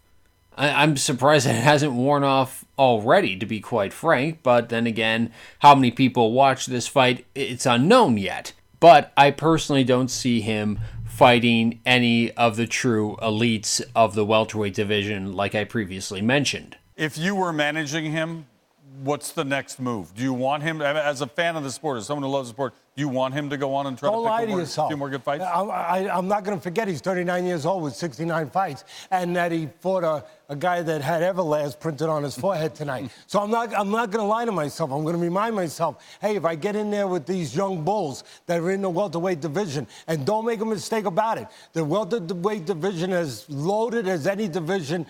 I- 0.58 0.84
am 0.84 0.96
surprised 0.96 1.46
it 1.48 1.56
hasn't 1.56 1.92
worn 1.92 2.24
off 2.24 2.64
already, 2.80 3.36
to 3.38 3.46
be 3.46 3.60
quite 3.60 3.94
frank, 3.94 4.40
but 4.44 4.70
then 4.70 4.88
again, 4.88 5.32
how 5.60 5.76
many 5.76 5.92
people 5.92 6.32
watch 6.32 6.66
this 6.66 6.88
fight, 6.88 7.26
it's 7.36 7.66
unknown 7.66 8.18
yet. 8.18 8.54
But 8.80 9.12
I 9.18 9.32
personally 9.32 9.84
don't 9.84 10.10
see 10.10 10.42
him 10.42 10.80
fighting 11.16 11.80
any 11.86 12.30
of 12.34 12.58
the 12.58 12.68
true 12.68 13.16
elites 13.22 13.82
of 13.96 14.16
the 14.16 14.26
welterweight 14.26 14.74
division, 14.74 15.32
like 15.34 15.56
I 15.56 15.64
previously 15.64 16.22
mentioned. 16.22 16.76
If 16.98 17.18
you 17.18 17.36
were 17.36 17.54
managing 17.54 18.12
him, 18.12 18.48
what's 19.04 19.32
the 19.32 19.44
next 19.44 19.80
move? 19.80 20.14
Do 20.14 20.24
you 20.24 20.34
want 20.34 20.64
him, 20.64 20.82
as 20.82 21.22
a 21.22 21.28
fan 21.28 21.56
of 21.56 21.64
the 21.64 21.72
sport, 21.72 21.98
as 21.98 22.06
someone 22.06 22.24
who 22.24 22.30
loves 22.30 22.50
the 22.50 22.54
sport, 22.54 22.74
do 22.96 23.02
you 23.02 23.10
want 23.10 23.34
him 23.34 23.50
to 23.50 23.58
go 23.58 23.74
on 23.74 23.88
and 23.88 23.98
try 23.98 24.10
Don't 24.10 24.20
to 24.20 24.22
lie 24.22 24.40
pick 24.40 24.48
to 24.48 24.52
more, 24.52 24.60
yourself. 24.62 24.90
few 24.90 24.98
more 24.98 25.10
good 25.10 25.24
fights? 25.24 25.44
I, 25.44 26.08
am 26.18 26.28
not 26.30 26.46
going 26.46 26.58
to 26.58 26.64
forget 26.64 26.88
he's 26.88 27.02
39 27.02 27.46
years 27.46 27.66
old 27.66 27.84
with 27.84 27.94
69 27.94 28.50
fights, 28.50 28.86
and 29.12 29.36
that 29.36 29.52
he 29.52 29.68
fought 29.82 30.06
a, 30.06 30.24
a 30.48 30.56
guy 30.56 30.82
that 30.82 31.02
had 31.02 31.22
Everlast 31.22 31.80
printed 31.80 32.08
on 32.08 32.24
his 32.24 32.38
forehead 32.38 32.74
tonight. 32.74 33.12
so 33.28 33.42
I'm 33.42 33.52
not, 33.52 33.74
I'm 33.78 33.92
not 33.92 34.12
going 34.12 34.24
to 34.24 34.28
lie 34.28 34.46
to 34.46 34.52
myself. 34.52 34.92
I'm 34.92 35.04
going 35.04 35.16
to 35.16 35.22
remind 35.22 35.56
myself, 35.56 36.02
hey, 36.22 36.38
if 36.38 36.46
I 36.46 36.56
get 36.56 36.78
in 36.78 36.90
there 36.90 37.08
with 37.08 37.26
these 37.26 37.54
young 37.54 37.84
bulls 37.84 38.24
that 38.46 38.62
are 38.62 38.72
in 38.72 38.82
the 38.82 38.90
welterweight 38.90 39.42
division, 39.42 39.88
and 40.08 40.26
don't 40.26 40.46
make 40.46 40.62
a 40.62 40.66
mistake 40.66 41.06
about 41.06 41.38
it, 41.38 41.48
the 41.74 41.84
welterweight 41.84 42.66
division 42.66 43.12
is 43.12 43.46
loaded 43.50 44.08
as 44.08 44.26
any 44.26 44.48
division 44.48 45.06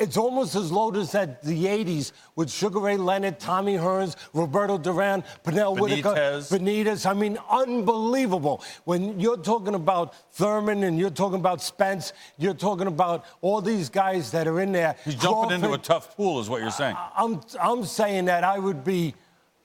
it's 0.00 0.16
almost 0.16 0.54
as 0.54 0.70
loaded 0.72 1.02
as 1.02 1.12
that 1.12 1.42
the 1.42 1.64
80s 1.64 2.12
with 2.34 2.50
Sugar 2.50 2.80
Ray 2.80 2.96
Leonard, 2.96 3.38
Tommy 3.38 3.76
Hearns, 3.76 4.16
Roberto 4.32 4.78
Duran, 4.78 5.22
Pernell 5.44 5.78
Whitaker, 5.78 6.10
Benitez. 6.10 7.08
I 7.08 7.14
mean, 7.14 7.38
unbelievable. 7.50 8.62
When 8.84 9.18
you're 9.18 9.36
talking 9.36 9.74
about 9.74 10.14
Thurman 10.34 10.84
and 10.84 10.98
you're 10.98 11.10
talking 11.10 11.38
about 11.38 11.62
Spence, 11.62 12.12
you're 12.38 12.54
talking 12.54 12.86
about 12.86 13.24
all 13.40 13.60
these 13.60 13.88
guys 13.88 14.30
that 14.32 14.46
are 14.46 14.60
in 14.60 14.72
there. 14.72 14.96
He's 15.04 15.14
jumping 15.14 15.32
Crawford, 15.32 15.54
into 15.54 15.72
a 15.72 15.78
tough 15.78 16.16
pool, 16.16 16.40
is 16.40 16.48
what 16.48 16.62
you're 16.62 16.70
saying. 16.70 16.96
I'm, 17.16 17.40
I'm 17.60 17.84
saying 17.84 18.26
that 18.26 18.44
I 18.44 18.58
would 18.58 18.84
be 18.84 19.14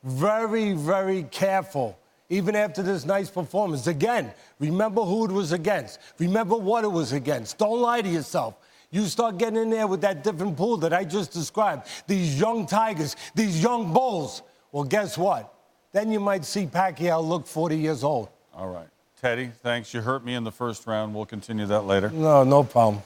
very, 0.04 0.74
very 0.74 1.24
careful 1.24 1.98
even 2.32 2.56
after 2.56 2.82
this 2.82 3.06
nice 3.06 3.30
performance. 3.30 3.88
Again, 3.88 4.32
remember 4.58 5.02
who 5.02 5.26
it 5.26 5.32
was 5.32 5.52
against. 5.52 6.00
Remember 6.18 6.56
what 6.56 6.86
it 6.86 6.92
was 6.92 7.12
against. 7.12 7.58
Don't 7.58 7.82
lie 7.82 8.02
to 8.02 8.08
yourself. 8.08 8.56
You 8.94 9.06
start 9.06 9.38
getting 9.38 9.62
in 9.62 9.70
there 9.70 9.88
with 9.88 10.02
that 10.02 10.22
different 10.22 10.58
pool 10.58 10.76
that 10.78 10.92
I 10.92 11.06
just 11.06 11.32
described, 11.32 11.88
these 12.08 12.38
young 12.38 12.66
tigers, 12.66 13.16
these 13.34 13.64
young 13.64 13.94
bulls. 13.94 14.44
Well, 14.74 14.84
guess 14.84 15.18
what? 15.18 15.54
Then 15.94 16.12
you 16.12 16.20
might 16.20 16.44
see 16.44 16.66
Pacquiao 16.66 17.26
look 17.26 17.48
40 17.48 17.78
years 17.78 18.04
old. 18.04 18.30
All 18.54 18.68
right. 18.68 18.88
Teddy, 19.22 19.52
thanks. 19.62 19.94
You 19.94 20.02
hurt 20.02 20.26
me 20.26 20.34
in 20.34 20.44
the 20.44 20.52
first 20.52 20.88
round. 20.88 21.16
We'll 21.16 21.26
continue 21.26 21.66
that 21.68 21.82
later. 21.82 22.10
No, 22.10 22.44
no 22.44 22.64
problem. 22.64 23.02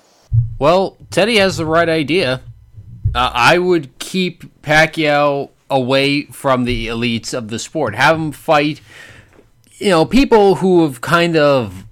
Well, 0.58 0.98
Teddy 1.12 1.36
has 1.38 1.58
the 1.58 1.66
right 1.66 1.90
idea. 1.90 2.42
Uh, 3.14 3.32
I 3.34 3.60
would 3.60 4.00
keep 4.00 4.62
Pacquiao 4.64 5.50
away 5.70 6.24
from 6.24 6.64
the 6.64 6.88
elites 6.88 7.34
of 7.34 7.50
the 7.50 7.60
sport. 7.60 7.96
Have 7.96 8.16
him 8.16 8.32
fight, 8.32 8.82
you 9.78 9.90
know, 9.90 10.06
people 10.06 10.56
who 10.56 10.84
have 10.84 11.02
kind 11.02 11.38
of 11.38 11.86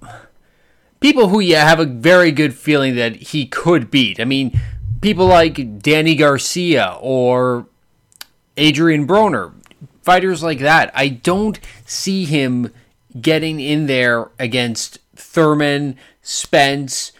people 1.04 1.28
who 1.28 1.38
you 1.38 1.54
have 1.54 1.80
a 1.80 1.84
very 1.84 2.32
good 2.32 2.54
feeling 2.54 2.96
that 2.96 3.14
he 3.14 3.44
could 3.44 3.90
beat. 3.90 4.18
I 4.18 4.24
mean, 4.24 4.58
people 5.02 5.26
like 5.26 5.82
Danny 5.82 6.14
Garcia 6.14 6.96
or 6.98 7.66
Adrian 8.56 9.06
Broner, 9.06 9.52
fighters 10.02 10.42
like 10.42 10.60
that. 10.60 10.90
I 10.94 11.08
don't 11.08 11.60
see 11.84 12.24
him 12.24 12.72
getting 13.20 13.60
in 13.60 13.84
there 13.84 14.30
against 14.38 14.98
Thurman, 15.14 15.98
Spence, 16.22 17.12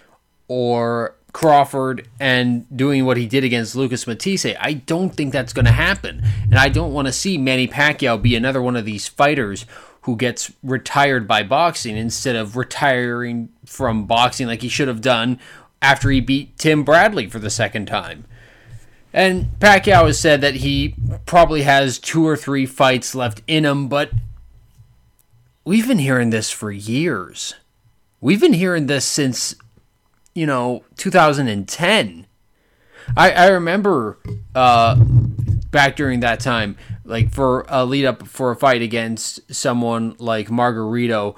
or 0.48 1.14
Crawford 1.34 2.08
and 2.18 2.64
doing 2.74 3.04
what 3.04 3.18
he 3.18 3.26
did 3.26 3.44
against 3.44 3.76
Lucas 3.76 4.06
Matthysse. 4.06 4.56
I 4.58 4.72
don't 4.86 5.10
think 5.10 5.30
that's 5.30 5.52
going 5.52 5.66
to 5.66 5.72
happen. 5.72 6.22
And 6.44 6.54
I 6.54 6.70
don't 6.70 6.94
want 6.94 7.06
to 7.08 7.12
see 7.12 7.36
Manny 7.36 7.68
Pacquiao 7.68 8.22
be 8.22 8.34
another 8.34 8.62
one 8.62 8.76
of 8.76 8.86
these 8.86 9.08
fighters 9.08 9.66
who 10.04 10.16
gets 10.16 10.52
retired 10.62 11.26
by 11.26 11.42
boxing 11.42 11.96
instead 11.96 12.36
of 12.36 12.56
retiring 12.56 13.48
from 13.64 14.04
boxing 14.04 14.46
like 14.46 14.60
he 14.60 14.68
should 14.68 14.88
have 14.88 15.00
done 15.00 15.38
after 15.80 16.10
he 16.10 16.20
beat 16.20 16.58
Tim 16.58 16.84
Bradley 16.84 17.26
for 17.28 17.38
the 17.38 17.50
second 17.50 17.86
time. 17.86 18.24
And 19.14 19.46
Pacquiao 19.60 20.06
has 20.06 20.18
said 20.18 20.42
that 20.42 20.56
he 20.56 20.94
probably 21.24 21.62
has 21.62 21.98
two 21.98 22.26
or 22.26 22.36
three 22.36 22.66
fights 22.66 23.14
left 23.14 23.42
in 23.46 23.64
him, 23.64 23.88
but 23.88 24.10
we've 25.64 25.88
been 25.88 25.98
hearing 25.98 26.30
this 26.30 26.50
for 26.50 26.70
years. 26.70 27.54
We've 28.20 28.40
been 28.40 28.52
hearing 28.52 28.86
this 28.86 29.06
since, 29.06 29.54
you 30.34 30.46
know, 30.46 30.84
2010. 30.96 32.26
I, 33.16 33.30
I 33.30 33.46
remember 33.48 34.18
uh, 34.54 34.96
back 35.74 35.96
during 35.96 36.20
that 36.20 36.38
time, 36.38 36.76
like 37.04 37.32
for 37.32 37.66
a 37.68 37.84
lead 37.84 38.06
up 38.06 38.28
for 38.28 38.52
a 38.52 38.56
fight 38.56 38.80
against 38.80 39.52
someone 39.52 40.14
like 40.18 40.48
Margarito. 40.48 41.36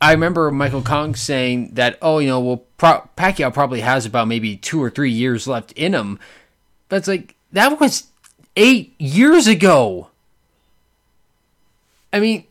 I 0.00 0.12
remember 0.12 0.50
Michael 0.50 0.82
Koncz 0.82 1.16
saying 1.16 1.70
that, 1.74 1.98
oh, 2.02 2.18
you 2.18 2.28
know, 2.28 2.40
well, 2.40 2.62
Pro- 2.76 3.08
Pacquiao 3.16 3.52
probably 3.52 3.80
has 3.80 4.04
about 4.04 4.28
maybe 4.28 4.56
two 4.56 4.82
or 4.82 4.90
three 4.90 5.10
years 5.10 5.48
left 5.48 5.72
in 5.72 5.94
him. 5.94 6.18
It's 6.90 7.08
like, 7.08 7.34
that 7.52 7.80
was 7.80 8.08
eight 8.54 8.94
years 8.98 9.46
ago. 9.46 10.10
I 12.12 12.20
mean, 12.20 12.44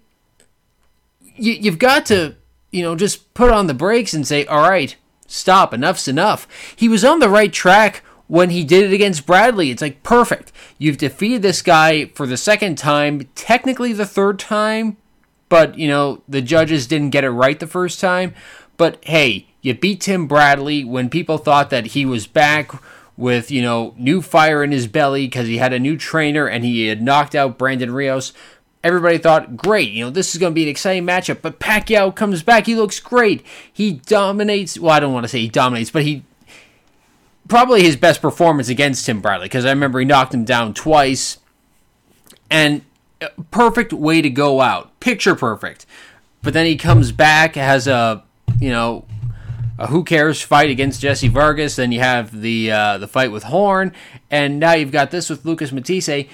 you, 1.36 1.54
you've 1.54 1.80
got 1.80 2.08
to, 2.08 2.36
you 2.72 2.82
know, 2.82 2.96
just 2.96 3.34
put 3.36 3.52
on 3.52 3.68
the 3.68 3.74
brakes 3.76 4.14
and 4.14 4.26
say, 4.26 4.46
all 4.46 4.68
right, 4.68 4.96
stop, 5.28 5.74
enough's 5.74 6.08
enough. 6.08 6.48
He 6.76 6.90
was 6.90 7.06
on 7.06 7.20
the 7.20 7.30
right 7.30 7.54
track 7.54 8.04
when 8.27 8.50
he 8.50 8.63
did 8.63 8.86
it 8.86 8.94
against 8.94 9.25
Bradley. 9.25 9.72
It's 9.72 9.82
like 9.82 10.03
perfect. 10.03 10.51
You've 10.77 10.98
defeated 10.98 11.41
this 11.41 11.62
guy 11.62 12.05
for 12.08 12.25
the 12.25 12.38
second 12.38 12.77
time, 12.77 13.29
technically 13.36 13.94
the 13.94 14.05
third 14.05 14.39
time, 14.39 14.98
but 15.50 15.77
you 15.77 15.88
know, 15.88 16.22
the 16.27 16.41
judges 16.41 16.88
didn't 16.88 17.12
get 17.12 17.24
it 17.24 17.29
right 17.29 17.60
the 17.60 17.67
first 17.67 18.00
time. 18.00 18.34
But 18.77 19.03
hey, 19.05 19.48
you 19.62 19.74
beat 19.74 20.01
Tim 20.01 20.27
Bradley 20.27 20.84
when 20.84 21.10
people 21.10 21.38
thought 21.38 21.70
that 21.70 21.88
he 21.88 22.05
was 22.05 22.27
back 22.27 22.72
with, 23.17 23.50
you 23.50 23.62
know, 23.62 23.94
new 23.98 24.22
fire 24.22 24.63
in 24.63 24.72
his 24.72 24.88
belly 24.88 25.25
because 25.25 25.48
he 25.48 25.58
had 25.58 25.74
a 25.74 25.79
new 25.79 25.98
trainer 25.98 26.48
and 26.48 26.65
he 26.65 26.88
had 26.88 27.01
knocked 27.01 27.36
out 27.36 27.58
Brandon 27.58 27.91
Rios. 27.91 28.34
Everybody 28.84 29.17
thought, 29.17 29.58
great, 29.58 29.91
you 29.91 30.03
know, 30.03 30.12
this 30.12 30.36
is 30.36 30.39
going 30.39 30.51
to 30.51 30.55
be 30.55 30.63
an 30.63 30.70
exciting 30.70 31.05
matchup. 31.05 31.41
But 31.41 31.60
Pacquiao 31.60 32.15
comes 32.15 32.44
back. 32.44 32.67
He 32.67 32.75
looks 32.75 33.00
great. 33.00 33.44
He 33.72 33.94
dominates. 33.94 34.77
Well, 34.77 34.94
I 34.94 35.00
don't 35.00 35.13
want 35.13 35.24
to 35.24 35.27
say 35.29 35.39
he 35.39 35.48
dominates, 35.48 35.89
but 35.89 36.03
he 36.03 36.24
probably 37.48 37.84
his 37.84 37.96
best 37.96 38.22
performance 38.22 38.70
against 38.70 39.06
Tim 39.06 39.22
Bradley 39.22 39.46
because 39.46 39.66
I 39.66 39.70
remember 39.70 40.00
he 40.00 40.06
knocked 40.06 40.34
him 40.34 40.46
down 40.46 40.74
twice, 40.74 41.38
and 42.50 42.84
uh, 43.22 43.28
perfect 43.52 43.94
way 43.94 44.22
to 44.22 44.30
go 44.30 44.62
out, 44.62 45.00
picture 45.00 45.36
perfect. 45.36 45.86
But 46.42 46.54
then 46.54 46.66
he 46.66 46.75
comes 46.78 47.12
back, 47.12 47.56
has 47.56 47.88
a 47.88 48.24
you 48.60 48.70
know 48.70 49.06
a 49.78 49.88
who 49.88 50.04
cares 50.04 50.42
fight 50.42 50.70
against 50.70 51.02
Jesse 51.02 51.28
Vargas. 51.28 51.75
Then 51.75 51.92
you 51.92 52.00
have 52.00 52.42
the 52.42 52.72
uh, 52.72 52.98
the 52.98 53.08
fight 53.08 53.32
with 53.32 53.44
Horn, 53.44 53.94
and 54.30 54.60
now 54.60 54.74
you've 54.74 54.92
got 54.92 55.12
this 55.12 55.30
with 55.30 55.46
Lucas 55.46 55.72
Matthysse. 55.72 56.28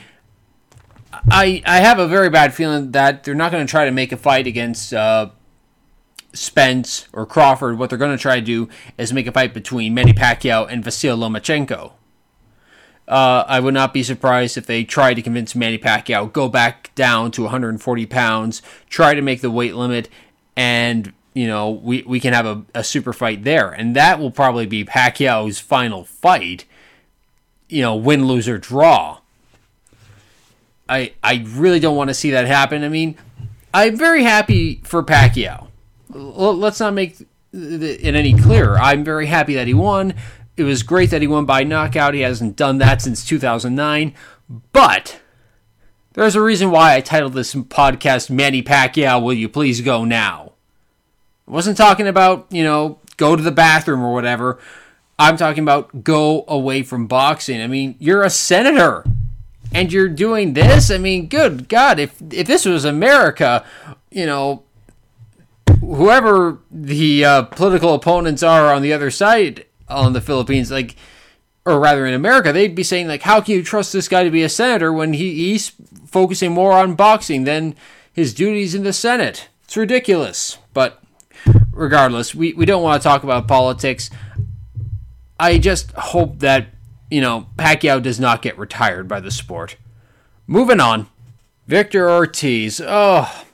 I 1.30 1.62
I 1.66 1.78
have 1.80 2.00
a 2.00 2.08
very 2.08 2.30
bad 2.30 2.54
feeling 2.54 2.92
that 2.92 3.24
they're 3.24 3.36
not 3.36 3.52
going 3.52 3.66
to 3.66 3.70
try 3.70 3.86
to 3.86 3.92
make 3.92 4.12
a 4.12 4.18
fight 4.18 4.48
against 4.48 4.94
uh, 4.94 5.30
Spence 6.34 7.08
or 7.14 7.26
Crawford. 7.26 7.78
What 7.78 7.90
they're 7.90 8.00
going 8.00 8.16
to 8.16 8.22
try 8.22 8.36
to 8.36 8.46
do 8.46 8.70
is 8.98 9.14
make 9.14 9.28
a 9.28 9.32
fight 9.32 9.54
between 9.54 9.94
Manny 9.94 10.14
Pacquiao 10.14 10.68
and 10.70 10.84
Vasil 10.84 11.18
Lomachenko. 11.18 11.94
Uh, 13.08 13.44
I 13.48 13.60
would 13.60 13.74
not 13.74 13.94
be 13.94 14.04
surprised 14.04 14.58
if 14.58 14.66
they 14.66 14.84
try 14.84 15.14
to 15.14 15.22
convince 15.22 15.54
Manny 15.56 15.78
Pacquiao 15.78 16.32
go 16.32 16.48
back 16.48 16.96
down 16.96 17.32
to 17.32 17.42
140 17.44 18.06
pounds, 18.06 18.62
try 18.90 19.14
to 19.14 19.22
make 19.22 19.42
the 19.42 19.52
weight 19.52 19.76
limit, 19.76 20.08
and 20.56 21.12
you 21.34 21.48
know 21.48 21.70
we 21.72 22.04
we 22.04 22.22
can 22.22 22.34
have 22.34 22.46
a, 22.46 22.64
a 22.74 22.84
super 22.84 23.12
fight 23.12 23.44
there, 23.44 23.70
and 23.70 23.96
that 23.98 24.20
will 24.20 24.32
probably 24.32 24.66
be 24.66 24.86
Pacquiao's 24.86 25.60
final 25.60 26.06
fight. 26.06 26.64
You 27.68 27.82
know, 27.82 27.96
win, 27.96 28.28
lose 28.28 28.48
or 28.48 28.58
draw. 28.58 29.20
I 30.88 31.14
I 31.22 31.44
really 31.48 31.82
don't 31.82 31.98
want 31.98 32.10
to 32.12 32.14
see 32.14 32.32
that 32.32 32.46
happen. 32.46 32.84
I 32.84 32.90
mean, 32.90 33.18
I'm 33.74 33.98
very 33.98 34.24
happy 34.24 34.80
for 34.84 35.04
Pacquiao. 35.04 35.71
Let's 36.14 36.80
not 36.80 36.94
make 36.94 37.18
it 37.54 38.16
any 38.16 38.34
clearer. 38.34 38.78
I'm 38.80 39.04
very 39.04 39.26
happy 39.26 39.56
that 39.56 39.68
he 39.68 39.74
won. 39.74 40.14
It 40.58 40.64
was 40.64 40.84
great 40.84 41.10
that 41.12 41.22
he 41.22 41.28
won 41.28 41.46
by 41.46 41.64
knockout. 41.64 42.14
He 42.14 42.22
hasn't 42.22 42.56
done 42.56 42.78
that 42.80 43.02
since 43.02 43.26
2009. 43.26 44.14
But 44.74 45.22
there's 46.14 46.36
a 46.36 46.42
reason 46.42 46.72
why 46.72 46.96
I 46.96 47.02
titled 47.02 47.34
this 47.34 47.56
podcast 47.56 48.30
Manny 48.30 48.62
Pacquiao, 48.62 49.24
Will 49.24 49.34
You 49.34 49.50
Please 49.50 49.82
Go 49.82 50.04
Now? 50.04 50.54
I 51.48 51.52
wasn't 51.52 51.78
talking 51.78 52.08
about, 52.08 52.48
you 52.50 52.64
know, 52.64 53.00
go 53.18 53.36
to 53.36 53.42
the 53.44 53.52
bathroom 53.52 54.04
or 54.04 54.14
whatever. 54.14 54.60
I'm 55.18 55.38
talking 55.38 55.64
about 55.64 56.04
go 56.04 56.44
away 56.48 56.84
from 56.84 57.08
boxing. 57.08 57.62
I 57.62 57.68
mean, 57.68 57.96
you're 58.00 58.24
a 58.24 58.30
senator 58.30 59.06
and 59.74 59.92
you're 59.92 60.10
doing 60.10 60.54
this. 60.54 60.90
I 60.92 60.98
mean, 60.98 61.28
good 61.28 61.70
God, 61.70 62.00
if 62.00 62.22
if 62.32 62.48
this 62.48 62.66
was 62.66 62.86
America, 62.86 63.66
you 64.10 64.26
know, 64.26 64.64
whoever 65.80 66.60
the 66.70 67.26
uh, 67.26 67.42
political 67.44 67.94
opponents 67.94 68.44
are 68.44 68.74
on 68.74 68.82
the 68.82 68.94
other 68.94 69.12
side 69.12 69.66
on 69.88 70.14
the 70.14 70.22
Philippines, 70.22 70.72
like, 70.72 70.96
or 71.66 71.80
rather 71.80 72.06
in 72.06 72.14
America, 72.14 72.52
they'd 72.52 72.76
be 72.76 72.84
saying 72.84 73.08
like, 73.08 73.22
how 73.24 73.42
can 73.42 73.56
you 73.56 73.64
trust 73.64 73.94
this 73.94 74.08
guy 74.08 74.24
to 74.24 74.32
be 74.32 74.44
a 74.44 74.50
senator 74.50 74.92
when 74.92 75.14
he, 75.14 75.36
he's 75.36 75.72
focusing 76.08 76.52
more 76.52 76.74
on 76.74 76.96
boxing 76.96 77.44
than 77.44 77.76
his 78.12 78.34
duties 78.34 78.76
in 78.76 78.84
the 78.84 78.94
Senate? 78.94 79.50
It's 79.64 79.78
ridiculous. 79.78 80.58
But 80.74 81.02
regardless, 81.72 82.34
we, 82.34 82.54
we 82.54 82.66
don't 82.66 82.84
want 82.84 83.02
to 83.02 83.08
talk 83.08 83.24
about 83.24 83.48
politics. 83.48 84.10
I 85.40 85.58
just 85.58 85.92
hope 85.92 86.40
that 86.40 86.68
you 87.12 87.20
know, 87.20 87.48
Pacquiao 87.58 88.02
does 88.02 88.20
not 88.20 88.42
get 88.42 88.58
retired 88.58 89.08
by 89.08 89.20
the 89.20 89.30
sport. 89.30 89.76
Moving 90.48 90.80
on. 90.80 91.08
Victor 91.68 92.10
Ortiz. 92.10 92.82
Oh. 92.84 93.46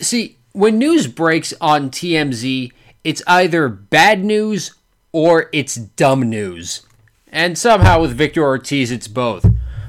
See, 0.00 0.35
when 0.56 0.78
news 0.78 1.06
breaks 1.06 1.52
on 1.60 1.90
TMZ, 1.90 2.72
it's 3.04 3.22
either 3.26 3.68
bad 3.68 4.24
news 4.24 4.74
or 5.12 5.50
it's 5.52 5.74
dumb 5.74 6.30
news. 6.30 6.80
And 7.28 7.58
somehow 7.58 8.00
with 8.00 8.16
Victor 8.16 8.42
Ortiz, 8.42 8.90
it's 8.90 9.06
both. 9.06 9.44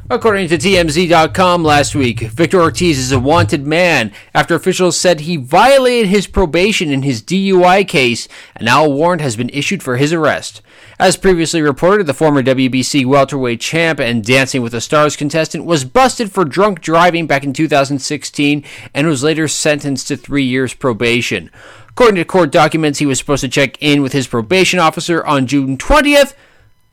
According 0.10 0.50
to 0.50 0.58
TMZ.com 0.58 1.64
last 1.64 1.96
week, 1.96 2.20
Victor 2.20 2.60
Ortiz 2.60 3.00
is 3.00 3.14
a 3.14 3.20
wanted 3.20 3.66
man 3.66 4.12
after 4.34 4.56
officials 4.56 4.98
said 4.98 5.22
he 5.22 5.38
violated 5.38 6.08
his 6.08 6.28
probation 6.28 6.92
in 6.92 7.04
his 7.04 7.22
DUI 7.22 7.88
case, 7.88 8.28
and 8.54 8.66
now 8.66 8.84
a 8.84 8.90
warrant 8.90 9.22
has 9.22 9.38
been 9.38 9.50
issued 9.54 9.82
for 9.82 9.96
his 9.96 10.12
arrest. 10.12 10.62
As 11.00 11.16
previously 11.16 11.62
reported, 11.62 12.08
the 12.08 12.14
former 12.16 12.42
WBC 12.42 13.06
welterweight 13.06 13.62
champ 13.62 14.00
and 14.00 14.26
Dancing 14.26 14.64
with 14.64 14.72
the 14.72 14.82
Stars 14.82 15.16
contestant 15.16 15.64
was 15.64 15.86
busted 15.86 16.32
for 16.32 16.44
drunk 16.44 16.82
driving 16.82 17.28
back 17.28 17.44
in 17.44 17.54
2016 17.54 18.64
and 18.96 19.08
was 19.08 19.22
later 19.22 19.48
sentenced 19.48 20.08
to 20.08 20.18
three 20.18 20.44
years 20.44 20.74
probation. 20.74 21.52
According 21.90 22.16
to 22.16 22.26
court 22.26 22.52
documents, 22.52 22.98
he 22.98 23.06
was 23.06 23.20
supposed 23.20 23.42
to 23.42 23.48
check 23.48 23.78
in 23.80 24.02
with 24.02 24.14
his 24.14 24.26
probation 24.26 24.80
officer 24.80 25.24
on 25.24 25.46
June 25.46 25.78
20th, 25.78 26.34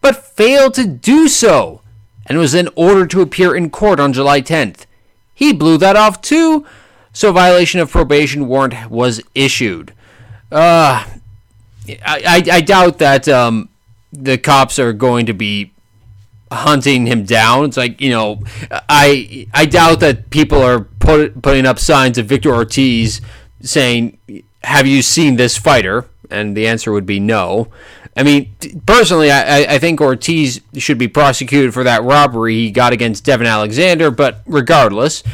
but 0.03 0.23
failed 0.23 0.75
to 0.75 0.87
do 0.87 1.27
so 1.27 1.81
and 2.27 2.37
was 2.37 2.53
then 2.53 2.69
ordered 2.77 3.09
to 3.11 3.23
appear 3.23 3.57
in 3.57 3.71
court 3.71 3.99
on 3.99 4.13
July 4.13 4.43
10th. 4.43 4.85
He 5.35 5.55
blew 5.55 5.79
that 5.79 5.97
off 5.97 6.21
too, 6.21 6.67
so 7.15 7.33
violation 7.33 7.81
of 7.81 7.91
probation 7.91 8.49
warrant 8.49 8.91
was 8.91 9.23
issued. 9.35 9.95
Uh, 10.53 11.07
I, 11.89 11.99
I, 12.07 12.43
I 12.53 12.61
doubt 12.61 12.99
that 12.99 13.29
um, 13.29 13.71
the 14.15 14.39
cops 14.39 14.79
are 14.79 14.93
going 14.93 15.27
to 15.27 15.35
be 15.35 15.73
hunting 16.51 17.07
him 17.07 17.25
down. 17.25 17.67
It's 17.67 17.77
like 17.77 18.01
you 18.01 18.11
know, 18.11 18.43
I 18.89 19.47
I 19.53 19.67
doubt 19.67 20.01
that 20.01 20.31
people 20.31 20.63
are 20.63 20.81
put, 20.81 21.43
putting 21.43 21.67
up 21.67 21.79
signs 21.79 22.19
of 22.19 22.27
Victor 22.27 22.55
Ortiz 22.55 23.21
saying, 23.61 24.19
"Have 24.63 24.87
you 24.87 25.03
seen 25.03 25.37
this 25.37 25.57
fighter?" 25.57 26.07
And 26.31 26.57
the 26.57 26.67
answer 26.67 26.91
would 26.91 27.07
be 27.07 27.21
no. 27.21 27.69
I 28.17 28.23
mean, 28.23 28.55
personally, 28.87 29.31
I, 29.31 29.75
I 29.75 29.79
think 29.79 30.01
Ortiz 30.01 30.61
should 30.77 30.99
be 30.99 31.09
prosecuted 31.09 31.75
for 31.75 31.83
that 31.83 32.03
robbery 32.05 32.55
he 32.55 32.71
got 32.71 32.93
against 32.93 33.25
Devon 33.25 33.47
Alexander, 33.47 34.11
but 34.11 34.41
regardless. 34.47 35.25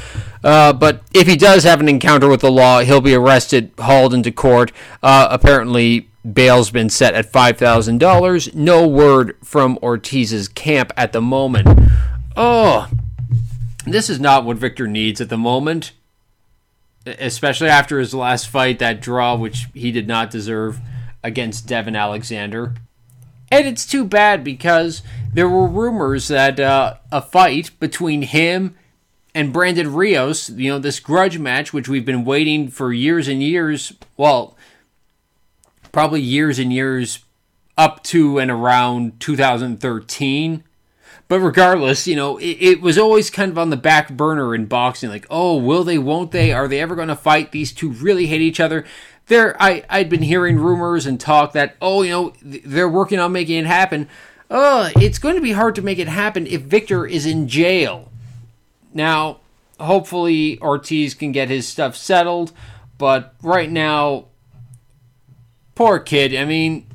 Uh, 0.42 0.72
but 0.72 1.02
if 1.12 1.26
he 1.26 1.36
does 1.36 1.64
have 1.64 1.80
an 1.80 1.88
encounter 1.88 2.28
with 2.28 2.40
the 2.40 2.50
law, 2.50 2.80
he'll 2.80 3.02
be 3.02 3.14
arrested, 3.14 3.70
hauled 3.78 4.14
into 4.14 4.32
court. 4.32 4.72
Uh, 5.02 5.28
apparently, 5.30 6.08
bail's 6.30 6.70
been 6.70 6.90
set 6.90 7.14
at 7.14 7.32
$5,000. 7.32 8.54
No 8.54 8.86
word 8.86 9.36
from 9.42 9.78
Ortiz's 9.80 10.48
camp 10.48 10.92
at 10.96 11.12
the 11.12 11.20
moment. 11.20 11.68
Oh, 12.36 12.88
this 13.86 14.10
is 14.10 14.20
not 14.20 14.44
what 14.44 14.58
Victor 14.58 14.86
needs 14.86 15.20
at 15.20 15.28
the 15.28 15.38
moment, 15.38 15.92
especially 17.06 17.68
after 17.68 17.98
his 17.98 18.14
last 18.14 18.48
fight, 18.48 18.78
that 18.78 19.00
draw, 19.00 19.36
which 19.36 19.66
he 19.74 19.90
did 19.90 20.06
not 20.06 20.30
deserve 20.30 20.80
against 21.22 21.66
Devon 21.66 21.96
Alexander. 21.96 22.74
And 23.50 23.66
it's 23.66 23.86
too 23.86 24.04
bad 24.04 24.44
because 24.44 25.02
there 25.32 25.48
were 25.48 25.66
rumors 25.66 26.28
that 26.28 26.60
uh, 26.60 26.94
a 27.10 27.20
fight 27.20 27.70
between 27.80 28.22
him 28.22 28.76
and 29.34 29.52
Brandon 29.52 29.92
Rios, 29.92 30.50
you 30.50 30.70
know, 30.70 30.78
this 30.78 31.00
grudge 31.00 31.38
match, 31.38 31.72
which 31.72 31.88
we've 31.88 32.04
been 32.04 32.24
waiting 32.24 32.68
for 32.68 32.92
years 32.92 33.28
and 33.28 33.42
years, 33.42 33.92
well, 34.16 34.56
probably 35.92 36.20
years 36.20 36.58
and 36.58 36.72
years 36.72 37.24
up 37.76 38.02
to 38.04 38.38
and 38.38 38.50
around 38.50 39.20
2013. 39.20 40.64
But 41.28 41.40
regardless, 41.40 42.08
you 42.08 42.16
know, 42.16 42.38
it, 42.38 42.56
it, 42.60 42.80
was 42.82 42.98
always 42.98 43.30
kind 43.30 43.52
of 43.52 43.58
on 43.58 43.70
the 43.70 43.76
back 43.76 44.10
burner 44.10 44.52
in 44.52 44.66
boxing. 44.66 45.08
Like, 45.08 45.26
oh, 45.30 45.56
will 45.56 45.84
they, 45.84 45.96
won't 45.96 46.32
they? 46.32 46.52
Are 46.52 46.66
they 46.66 46.80
ever 46.80 46.96
going 46.96 47.08
to 47.08 47.14
fight? 47.14 47.52
These 47.52 47.72
two 47.72 47.90
really 47.90 48.26
hate 48.26 48.40
each 48.40 48.58
other 48.58 48.84
there 49.30 49.56
I 49.62 49.82
I'd 49.88 50.10
been 50.10 50.22
hearing 50.22 50.58
rumors 50.58 51.06
and 51.06 51.18
talk 51.18 51.52
that 51.52 51.76
oh 51.80 52.02
you 52.02 52.10
know 52.10 52.32
they're 52.42 52.88
working 52.88 53.18
on 53.18 53.32
making 53.32 53.56
it 53.56 53.66
happen. 53.66 54.08
Uh, 54.50 54.90
it's 54.96 55.20
going 55.20 55.36
to 55.36 55.40
be 55.40 55.52
hard 55.52 55.76
to 55.76 55.82
make 55.82 55.98
it 55.98 56.08
happen 56.08 56.44
if 56.44 56.62
Victor 56.62 57.06
is 57.06 57.24
in 57.24 57.46
jail. 57.46 58.10
Now, 58.92 59.38
hopefully 59.78 60.60
Ortiz 60.60 61.14
can 61.14 61.30
get 61.30 61.48
his 61.48 61.68
stuff 61.68 61.94
settled, 61.94 62.50
but 62.98 63.32
right 63.42 63.70
now, 63.70 64.24
poor 65.80 65.98
kid. 65.98 66.36
I 66.36 66.44
mean, 66.44 66.86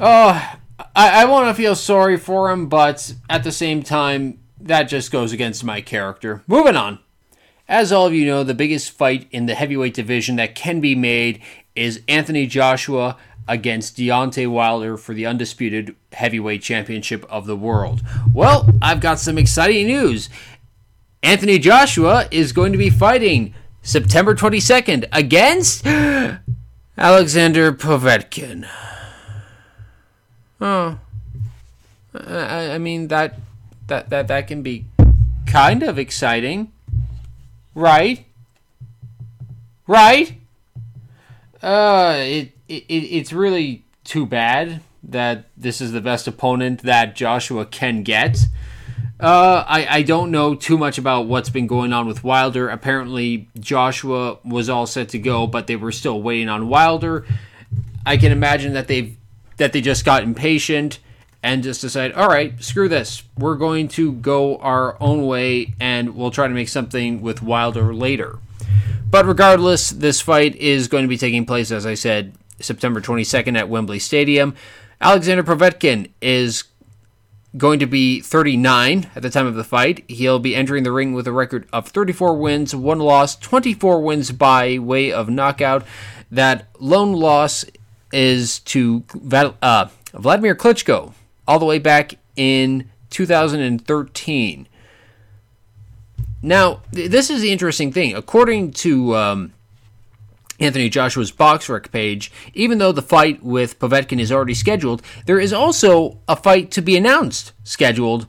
oh, 0.00 0.56
I, 0.96 1.22
I 1.22 1.24
want 1.26 1.48
to 1.48 1.62
feel 1.62 1.74
sorry 1.74 2.16
for 2.16 2.50
him, 2.50 2.66
but 2.66 3.12
at 3.28 3.44
the 3.44 3.52
same 3.52 3.82
time, 3.82 4.40
that 4.58 4.84
just 4.84 5.12
goes 5.12 5.34
against 5.34 5.64
my 5.64 5.82
character. 5.82 6.42
Moving 6.46 6.76
on. 6.76 7.00
As 7.68 7.92
all 7.92 8.06
of 8.06 8.14
you 8.14 8.24
know, 8.24 8.42
the 8.42 8.54
biggest 8.54 8.90
fight 8.90 9.28
in 9.30 9.44
the 9.44 9.54
heavyweight 9.54 9.92
division 9.92 10.36
that 10.36 10.54
can 10.54 10.80
be 10.80 10.94
made 10.94 11.42
is 11.76 12.00
Anthony 12.08 12.46
Joshua 12.46 13.18
against 13.46 13.98
Deontay 13.98 14.48
Wilder 14.48 14.96
for 14.96 15.12
the 15.12 15.26
undisputed 15.26 15.94
heavyweight 16.14 16.62
championship 16.62 17.26
of 17.28 17.44
the 17.44 17.56
world. 17.56 18.00
Well, 18.32 18.66
I've 18.80 19.00
got 19.00 19.18
some 19.18 19.36
exciting 19.36 19.88
news. 19.88 20.30
Anthony 21.22 21.58
Joshua 21.58 22.28
is 22.30 22.52
going 22.52 22.72
to 22.72 22.78
be 22.78 22.88
fighting 22.88 23.54
September 23.82 24.34
22nd 24.34 25.06
against 25.12 25.84
Alexander 27.00 27.72
Povetkin. 27.72 28.68
Oh. 30.60 30.98
I, 32.12 32.72
I 32.72 32.78
mean 32.78 33.08
that 33.08 33.36
that 33.86 34.10
that 34.10 34.28
that 34.28 34.46
can 34.46 34.60
be 34.60 34.84
kind 35.46 35.82
of 35.82 35.98
exciting. 35.98 36.70
Right? 37.74 38.26
Right? 39.86 40.34
Uh, 41.62 42.16
it, 42.18 42.52
it 42.68 42.82
it's 42.82 43.32
really 43.32 43.82
too 44.04 44.26
bad 44.26 44.82
that 45.02 45.46
this 45.56 45.80
is 45.80 45.92
the 45.92 46.02
best 46.02 46.28
opponent 46.28 46.82
that 46.82 47.16
Joshua 47.16 47.64
can 47.64 48.02
get. 48.02 48.44
Uh, 49.20 49.64
I, 49.68 49.86
I 49.98 50.02
don't 50.02 50.30
know 50.30 50.54
too 50.54 50.78
much 50.78 50.96
about 50.96 51.26
what's 51.26 51.50
been 51.50 51.66
going 51.66 51.92
on 51.92 52.06
with 52.06 52.24
Wilder. 52.24 52.70
Apparently, 52.70 53.48
Joshua 53.58 54.38
was 54.44 54.70
all 54.70 54.86
set 54.86 55.10
to 55.10 55.18
go, 55.18 55.46
but 55.46 55.66
they 55.66 55.76
were 55.76 55.92
still 55.92 56.22
waiting 56.22 56.48
on 56.48 56.68
Wilder. 56.68 57.26
I 58.06 58.16
can 58.16 58.32
imagine 58.32 58.72
that 58.72 58.88
they've 58.88 59.16
that 59.58 59.74
they 59.74 59.82
just 59.82 60.06
got 60.06 60.22
impatient 60.22 61.00
and 61.42 61.62
just 61.62 61.82
decided, 61.82 62.16
all 62.16 62.28
right, 62.28 62.62
screw 62.62 62.88
this. 62.88 63.22
We're 63.36 63.56
going 63.56 63.88
to 63.88 64.12
go 64.12 64.56
our 64.56 64.96
own 65.02 65.26
way, 65.26 65.74
and 65.78 66.16
we'll 66.16 66.30
try 66.30 66.48
to 66.48 66.54
make 66.54 66.68
something 66.68 67.20
with 67.20 67.42
Wilder 67.42 67.94
later. 67.94 68.38
But 69.10 69.26
regardless, 69.26 69.90
this 69.90 70.22
fight 70.22 70.56
is 70.56 70.88
going 70.88 71.04
to 71.04 71.08
be 71.08 71.18
taking 71.18 71.44
place, 71.44 71.70
as 71.70 71.84
I 71.84 71.94
said, 71.94 72.32
September 72.58 73.02
22nd 73.02 73.58
at 73.58 73.68
Wembley 73.68 73.98
Stadium. 73.98 74.54
Alexander 75.00 75.42
Povetkin 75.42 76.10
is 76.22 76.64
going 77.56 77.80
to 77.80 77.86
be 77.86 78.20
39 78.20 79.10
at 79.14 79.22
the 79.22 79.30
time 79.30 79.46
of 79.46 79.54
the 79.54 79.64
fight. 79.64 80.04
He'll 80.08 80.38
be 80.38 80.54
entering 80.54 80.84
the 80.84 80.92
ring 80.92 81.12
with 81.12 81.26
a 81.26 81.32
record 81.32 81.68
of 81.72 81.88
34 81.88 82.36
wins, 82.36 82.74
one 82.74 83.00
loss, 83.00 83.36
24 83.36 84.02
wins 84.02 84.30
by 84.32 84.78
way 84.78 85.12
of 85.12 85.28
knockout. 85.28 85.84
That 86.30 86.68
lone 86.78 87.12
loss 87.12 87.64
is 88.12 88.60
to 88.60 89.04
uh, 89.62 89.88
Vladimir 90.12 90.54
Klitschko 90.54 91.12
all 91.46 91.58
the 91.58 91.64
way 91.64 91.78
back 91.78 92.14
in 92.36 92.88
2013. 93.10 94.68
Now, 96.42 96.82
this 96.92 97.28
is 97.28 97.42
the 97.42 97.52
interesting 97.52 97.92
thing. 97.92 98.14
According 98.14 98.72
to 98.72 99.16
um, 99.16 99.52
Anthony 100.60 100.88
Joshua's 100.88 101.32
BoxRec 101.32 101.90
page, 101.90 102.30
even 102.54 102.78
though 102.78 102.92
the 102.92 103.02
fight 103.02 103.42
with 103.42 103.78
Povetkin 103.78 104.20
is 104.20 104.30
already 104.30 104.54
scheduled, 104.54 105.02
there 105.26 105.40
is 105.40 105.52
also 105.52 106.18
a 106.28 106.36
fight 106.36 106.70
to 106.72 106.82
be 106.82 106.96
announced 106.96 107.52
scheduled 107.64 108.26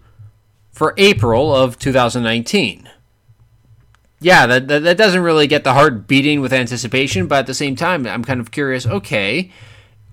for 0.71 0.93
April 0.97 1.53
of 1.53 1.77
2019. 1.77 2.89
Yeah, 4.21 4.45
that, 4.45 4.67
that, 4.67 4.83
that 4.83 4.97
doesn't 4.97 5.23
really 5.23 5.47
get 5.47 5.63
the 5.63 5.73
heart 5.73 6.07
beating 6.07 6.41
with 6.41 6.53
anticipation, 6.53 7.27
but 7.27 7.39
at 7.39 7.47
the 7.47 7.53
same 7.53 7.75
time, 7.75 8.07
I'm 8.07 8.23
kind 8.23 8.39
of 8.39 8.51
curious 8.51 8.85
okay, 8.85 9.51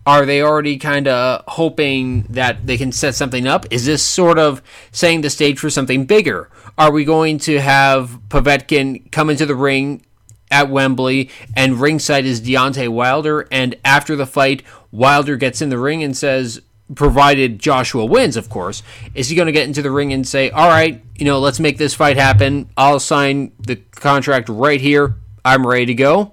are 0.07 0.25
they 0.25 0.41
already 0.41 0.79
kind 0.79 1.07
of 1.07 1.45
hoping 1.47 2.23
that 2.31 2.67
they 2.67 2.79
can 2.79 2.93
set 2.93 3.15
something 3.15 3.47
up? 3.47 3.67
Is 3.71 3.85
this 3.85 4.03
sort 4.03 4.39
of 4.39 4.63
setting 4.91 5.21
the 5.21 5.29
stage 5.29 5.59
for 5.59 5.69
something 5.69 6.07
bigger? 6.07 6.49
Are 6.79 6.91
we 6.91 7.05
going 7.05 7.39
to 7.41 7.61
have 7.61 8.19
Povetkin 8.31 9.13
come 9.13 9.29
into 9.29 9.45
the 9.45 9.55
ring 9.55 10.07
at 10.51 10.71
Wembley 10.71 11.31
and 11.55 11.81
ringside 11.81 12.25
is 12.25 12.41
Deontay 12.41 12.89
Wilder? 12.89 13.47
And 13.51 13.77
after 13.85 14.17
the 14.17 14.27
fight, 14.27 14.63
Wilder 14.91 15.37
gets 15.37 15.61
in 15.61 15.69
the 15.69 15.79
ring 15.79 16.03
and 16.03 16.17
says, 16.17 16.61
provided 16.95 17.59
Joshua 17.59 18.05
wins, 18.05 18.37
of 18.37 18.49
course, 18.49 18.83
is 19.15 19.29
he 19.29 19.37
going 19.37 19.47
to 19.47 19.53
get 19.53 19.67
into 19.67 19.83
the 19.83 19.91
ring 19.91 20.13
and 20.13 20.27
say, 20.27 20.51
all 20.51 20.69
right, 20.69 21.03
you 21.17 21.25
know, 21.25 21.39
let's 21.39 21.61
make 21.61 21.79
this 21.79 21.95
fight 21.95 22.17
happen. 22.17 22.69
I'll 22.77 23.01
sign 23.01 23.53
the 23.59 23.77
contract 23.77 24.49
right 24.49 24.81
here. 24.81 25.17
I'm 25.45 25.67
ready 25.67 25.87
to 25.87 25.95
go. 25.95 26.33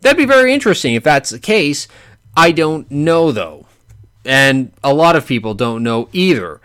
That'd 0.00 0.16
be 0.16 0.24
very 0.24 0.52
interesting 0.52 0.94
if 0.94 1.02
that's 1.02 1.30
the 1.30 1.38
case. 1.38 1.88
I 2.36 2.52
don't 2.52 2.90
know 2.90 3.32
though. 3.32 3.66
And 4.24 4.72
a 4.82 4.92
lot 4.92 5.16
of 5.16 5.26
people 5.26 5.54
don't 5.54 5.82
know 5.82 6.08
either. 6.12 6.60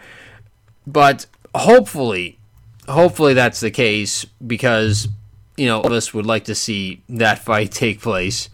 But 0.88 1.26
hopefully, 1.54 2.40
hopefully 2.88 3.34
that's 3.34 3.60
the 3.60 3.72
case 3.72 4.26
because, 4.46 5.08
you 5.62 5.68
know, 5.68 5.80
all 5.80 5.86
of 5.86 5.92
us 5.92 6.12
would 6.12 6.26
like 6.26 6.46
to 6.46 6.56
see 6.56 7.04
that 7.08 7.38
fight 7.38 7.72
take 7.72 8.02
place. 8.02 8.50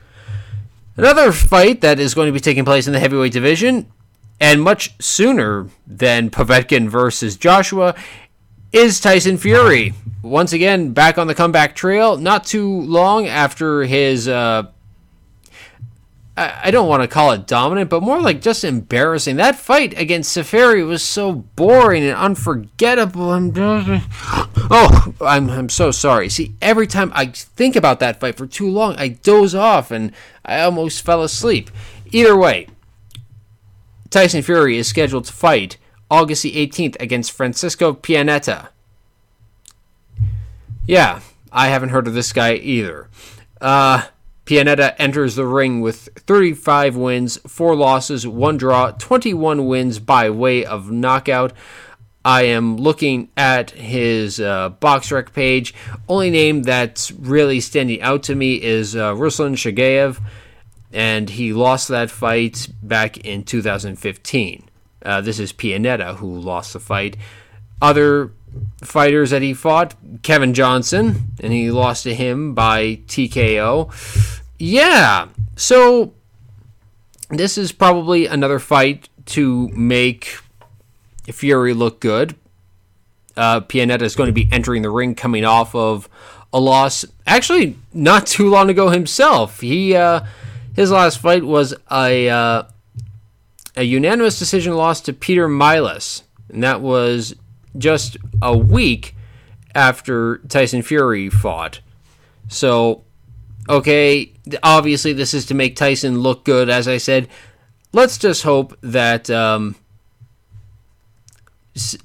Another 0.98 1.32
fight 1.32 1.80
that 1.82 2.00
is 2.00 2.14
going 2.14 2.26
to 2.26 2.34
be 2.34 2.42
taking 2.42 2.66
place 2.66 2.86
in 2.86 2.92
the 2.92 3.00
heavyweight 3.00 3.32
division, 3.32 3.90
and 4.42 4.62
much 4.62 4.94
sooner 5.00 5.70
than 5.88 6.30
Povetkin 6.30 6.90
versus 6.90 7.38
Joshua, 7.38 7.96
is 8.74 9.00
Tyson 9.00 9.38
Fury. 9.38 9.94
Once 10.22 10.52
again, 10.52 10.92
back 10.92 11.18
on 11.18 11.28
the 11.28 11.36
comeback 11.36 11.76
trail, 11.76 12.18
not 12.18 12.46
too 12.46 12.82
long 12.82 13.26
after 13.26 13.84
his 13.84 14.28
uh, 14.28 14.64
I 16.40 16.70
don't 16.70 16.88
want 16.88 17.02
to 17.02 17.08
call 17.08 17.32
it 17.32 17.48
dominant, 17.48 17.90
but 17.90 18.04
more 18.04 18.22
like 18.22 18.42
just 18.42 18.64
embarrassing. 18.64 19.38
That 19.38 19.56
fight 19.56 19.98
against 19.98 20.38
Seferi 20.38 20.86
was 20.86 21.04
so 21.04 21.34
boring 21.34 22.04
and 22.04 22.16
unforgettable. 22.16 23.32
I'm 23.32 23.52
oh, 23.56 25.16
I'm 25.20 25.50
I'm 25.50 25.70
so 25.70 25.90
sorry. 25.90 26.30
See, 26.30 26.54
every 26.62 26.86
time 26.86 27.12
I 27.16 27.26
think 27.26 27.76
about 27.76 28.00
that 28.02 28.20
fight 28.20 28.36
for 28.36 28.46
too 28.46 28.70
long, 28.70 28.96
I 28.98 29.08
doze 29.08 29.56
off 29.56 29.90
and 29.90 30.12
I 30.46 30.62
almost 30.62 31.04
fell 31.04 31.24
asleep. 31.24 31.72
Either 32.12 32.38
way, 32.38 32.68
Tyson 34.12 34.44
Fury 34.44 34.78
is 34.78 34.88
scheduled 34.88 35.26
to 35.26 35.34
fight 35.34 35.78
August 36.12 36.44
the 36.44 36.54
18th 36.54 36.98
against 37.00 37.32
Francisco 37.32 37.94
Pianeta. 37.94 38.68
Yeah, 40.86 41.22
I 41.52 41.70
haven't 41.70 41.90
heard 41.90 42.08
of 42.08 42.14
this 42.14 42.32
guy 42.32 42.54
either. 42.54 43.10
Uh, 43.60 44.04
Pianeta 44.48 44.96
enters 44.98 45.36
the 45.36 45.46
ring 45.46 45.82
with 45.82 46.08
35 46.16 46.96
wins, 46.96 47.38
4 47.46 47.76
losses, 47.76 48.26
1 48.26 48.56
draw, 48.56 48.92
21 48.92 49.68
wins 49.68 50.00
by 50.00 50.30
way 50.30 50.64
of 50.64 50.90
knockout. 50.90 51.52
I 52.24 52.44
am 52.44 52.78
looking 52.78 53.28
at 53.36 53.72
his 53.72 54.40
uh, 54.40 54.70
BoxRec 54.82 55.34
page. 55.34 55.74
Only 56.08 56.30
name 56.30 56.64
that's 56.64 57.12
really 57.12 57.60
standing 57.60 58.02
out 58.02 58.24
to 58.24 58.36
me 58.36 58.62
is 58.62 58.96
uh, 58.96 59.14
Ruslan 59.16 59.56
Chagaev, 59.56 60.22
and 60.94 61.30
he 61.30 61.52
lost 61.52 61.90
that 61.90 62.10
fight 62.10 62.70
back 62.82 63.18
in 63.18 63.44
2015. 63.44 64.70
Uh, 65.04 65.20
this 65.20 65.40
is 65.40 65.52
Pianeta 65.52 66.16
who 66.16 66.40
lost 66.40 66.72
the 66.72 66.80
fight. 66.80 67.18
Other 67.82 68.32
fighters 68.84 69.32
that 69.32 69.42
he 69.42 69.54
fought 69.54 69.96
Kevin 70.24 70.54
Johnson, 70.54 71.34
and 71.40 71.54
he 71.54 71.72
lost 71.72 72.04
to 72.04 72.14
him 72.14 72.54
by 72.54 73.00
TKO. 73.08 73.92
Yeah, 74.60 75.28
so 75.56 76.14
this 77.30 77.58
is 77.58 77.72
probably 77.72 78.26
another 78.26 78.60
fight 78.60 79.10
to 79.28 79.68
make 79.70 80.38
Fury 81.26 81.74
look 81.74 82.00
good. 82.00 82.36
Uh, 83.36 83.62
Pianeta 83.62 84.02
is 84.02 84.16
going 84.16 84.28
to 84.28 84.34
be 84.34 84.50
entering 84.52 84.82
the 84.82 84.90
ring 84.90 85.14
coming 85.14 85.46
off 85.46 85.76
of 85.76 86.10
a 86.54 86.60
loss, 86.60 87.06
actually 87.26 87.78
not 87.94 88.26
too 88.26 88.50
long 88.50 88.70
ago 88.70 88.90
himself. 88.90 89.62
He 89.62 89.96
uh, 89.96 90.22
his 90.76 90.92
last 90.92 91.20
fight 91.20 91.44
was 91.44 91.76
a 91.92 92.30
uh, 92.30 92.64
a 93.76 93.84
unanimous 93.84 94.40
decision 94.40 94.74
loss 94.76 95.02
to 95.02 95.14
Peter 95.14 95.48
Milas, 95.48 96.24
and 96.50 96.64
that 96.64 96.82
was 96.82 97.36
just 97.78 98.18
a 98.42 98.58
week 98.58 99.16
after 99.76 100.40
Tyson 100.50 100.82
Fury 100.82 101.30
fought. 101.30 101.82
So, 102.48 103.04
okay, 103.70 104.34
obviously 104.64 105.14
this 105.14 105.34
is 105.34 105.46
to 105.48 105.54
make 105.54 105.76
Tyson 105.76 106.20
look 106.20 106.46
good. 106.46 106.70
As 106.70 106.88
I 106.88 106.98
said, 106.98 107.28
let's 107.94 108.18
just 108.18 108.44
hope 108.44 108.78
that 108.82 109.30
um, 109.30 109.76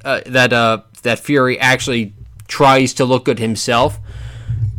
uh, 0.05 0.21
that 0.27 0.53
uh, 0.53 0.83
that 1.03 1.19
Fury 1.19 1.59
actually 1.59 2.15
tries 2.49 2.93
to 2.95 3.05
look 3.05 3.25
good 3.25 3.39
himself. 3.39 3.99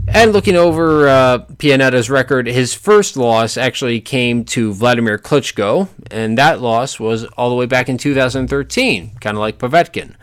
And 0.06 0.34
looking 0.34 0.58
over 0.58 1.08
uh, 1.08 1.38
Pianeta's 1.58 2.10
record, 2.10 2.46
his 2.46 2.74
first 2.74 3.16
loss 3.16 3.56
actually 3.56 4.02
came 4.02 4.44
to 4.46 4.74
Vladimir 4.74 5.18
Klitschko, 5.18 5.88
and 6.12 6.38
that 6.38 6.62
loss 6.62 7.00
was 7.00 7.24
all 7.38 7.50
the 7.50 7.56
way 7.56 7.66
back 7.66 7.88
in 7.88 7.98
2013, 7.98 9.16
kind 9.22 9.38
of 9.38 9.42
like 9.42 9.58
Povetkin. 9.58 10.16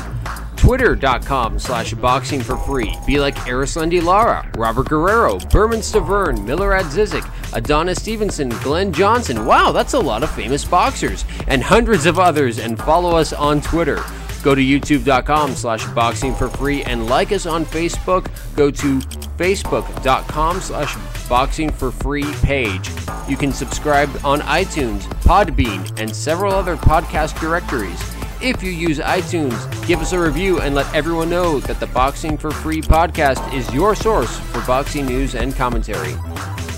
Twitter.com 0.56 1.60
slash 1.60 1.94
boxing 1.94 2.42
for 2.42 2.58
free. 2.58 2.96
Be 3.06 3.20
like 3.20 3.36
Erislandy 3.36 4.02
Lara, 4.02 4.50
Robert 4.58 4.90
Guerrero, 4.90 5.38
Bermane 5.52 5.82
Stiverne, 5.82 6.40
Milorad 6.40 6.86
Zizik, 6.86 7.30
Adonis 7.54 8.02
Stevenson, 8.02 8.50
Glenn 8.50 8.92
Johnson. 8.92 9.46
Wow, 9.46 9.72
that's 9.72 9.94
a 9.94 10.00
lot 10.00 10.24
of 10.24 10.32
famous 10.32 10.66
boxers. 10.66 11.24
And 11.48 11.62
hundreds 11.62 12.08
of 12.08 12.18
others. 12.18 12.58
And 12.58 12.80
follow 12.80 13.16
us 13.16 13.32
on 13.32 13.62
Twitter. 13.62 14.04
Go 14.46 14.54
to 14.54 14.62
youtube.com 14.62 15.56
slash 15.56 15.88
boxing 15.88 16.36
for 16.36 16.50
free 16.50 16.84
and 16.84 17.08
like 17.08 17.32
us 17.32 17.48
on 17.48 17.66
Facebook. 17.66 18.30
Go 18.56 18.70
to 18.70 19.00
facebook.com 19.40 20.62
slash 20.62 20.96
boxing 21.28 21.72
for 21.72 21.90
free 21.90 22.32
page. 22.44 22.92
You 23.28 23.38
can 23.38 23.52
subscribe 23.52 24.08
on 24.24 24.42
iTunes, 24.42 25.02
Podbean, 25.24 26.00
and 26.00 26.16
several 26.16 26.54
other 26.54 26.78
podcast 26.78 27.40
directories. 27.40 28.00
If 28.40 28.62
you 28.62 28.70
use 28.70 29.00
iTunes, 29.00 29.88
give 29.88 30.00
us 30.00 30.14
a 30.14 30.20
review 30.20 30.62
and 30.62 30.76
let 30.76 30.94
everyone 30.94 31.32
know 31.32 31.60
that 31.62 31.80
the 31.80 31.88
Boxing 31.88 32.38
for 32.38 32.52
Free 32.52 32.82
podcast 32.82 33.52
is 33.52 33.74
your 33.74 33.96
source 33.96 34.38
for 34.38 34.62
boxing 34.68 35.08
news 35.08 35.34
and 35.34 35.56
commentary. 35.56 36.14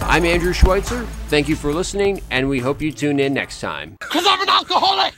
I'm 0.03 0.23
Andrew 0.23 0.53
Schweitzer. 0.53 1.03
Thank 1.27 1.49
you 1.49 1.57
for 1.57 1.73
listening, 1.73 2.21
and 2.31 2.47
we 2.47 2.59
hope 2.59 2.81
you 2.81 2.93
tune 2.93 3.19
in 3.19 3.33
next 3.33 3.59
time. 3.59 3.97
Because 3.99 4.25
I'm 4.25 4.39
an 4.39 4.47
alcoholic! 4.47 5.15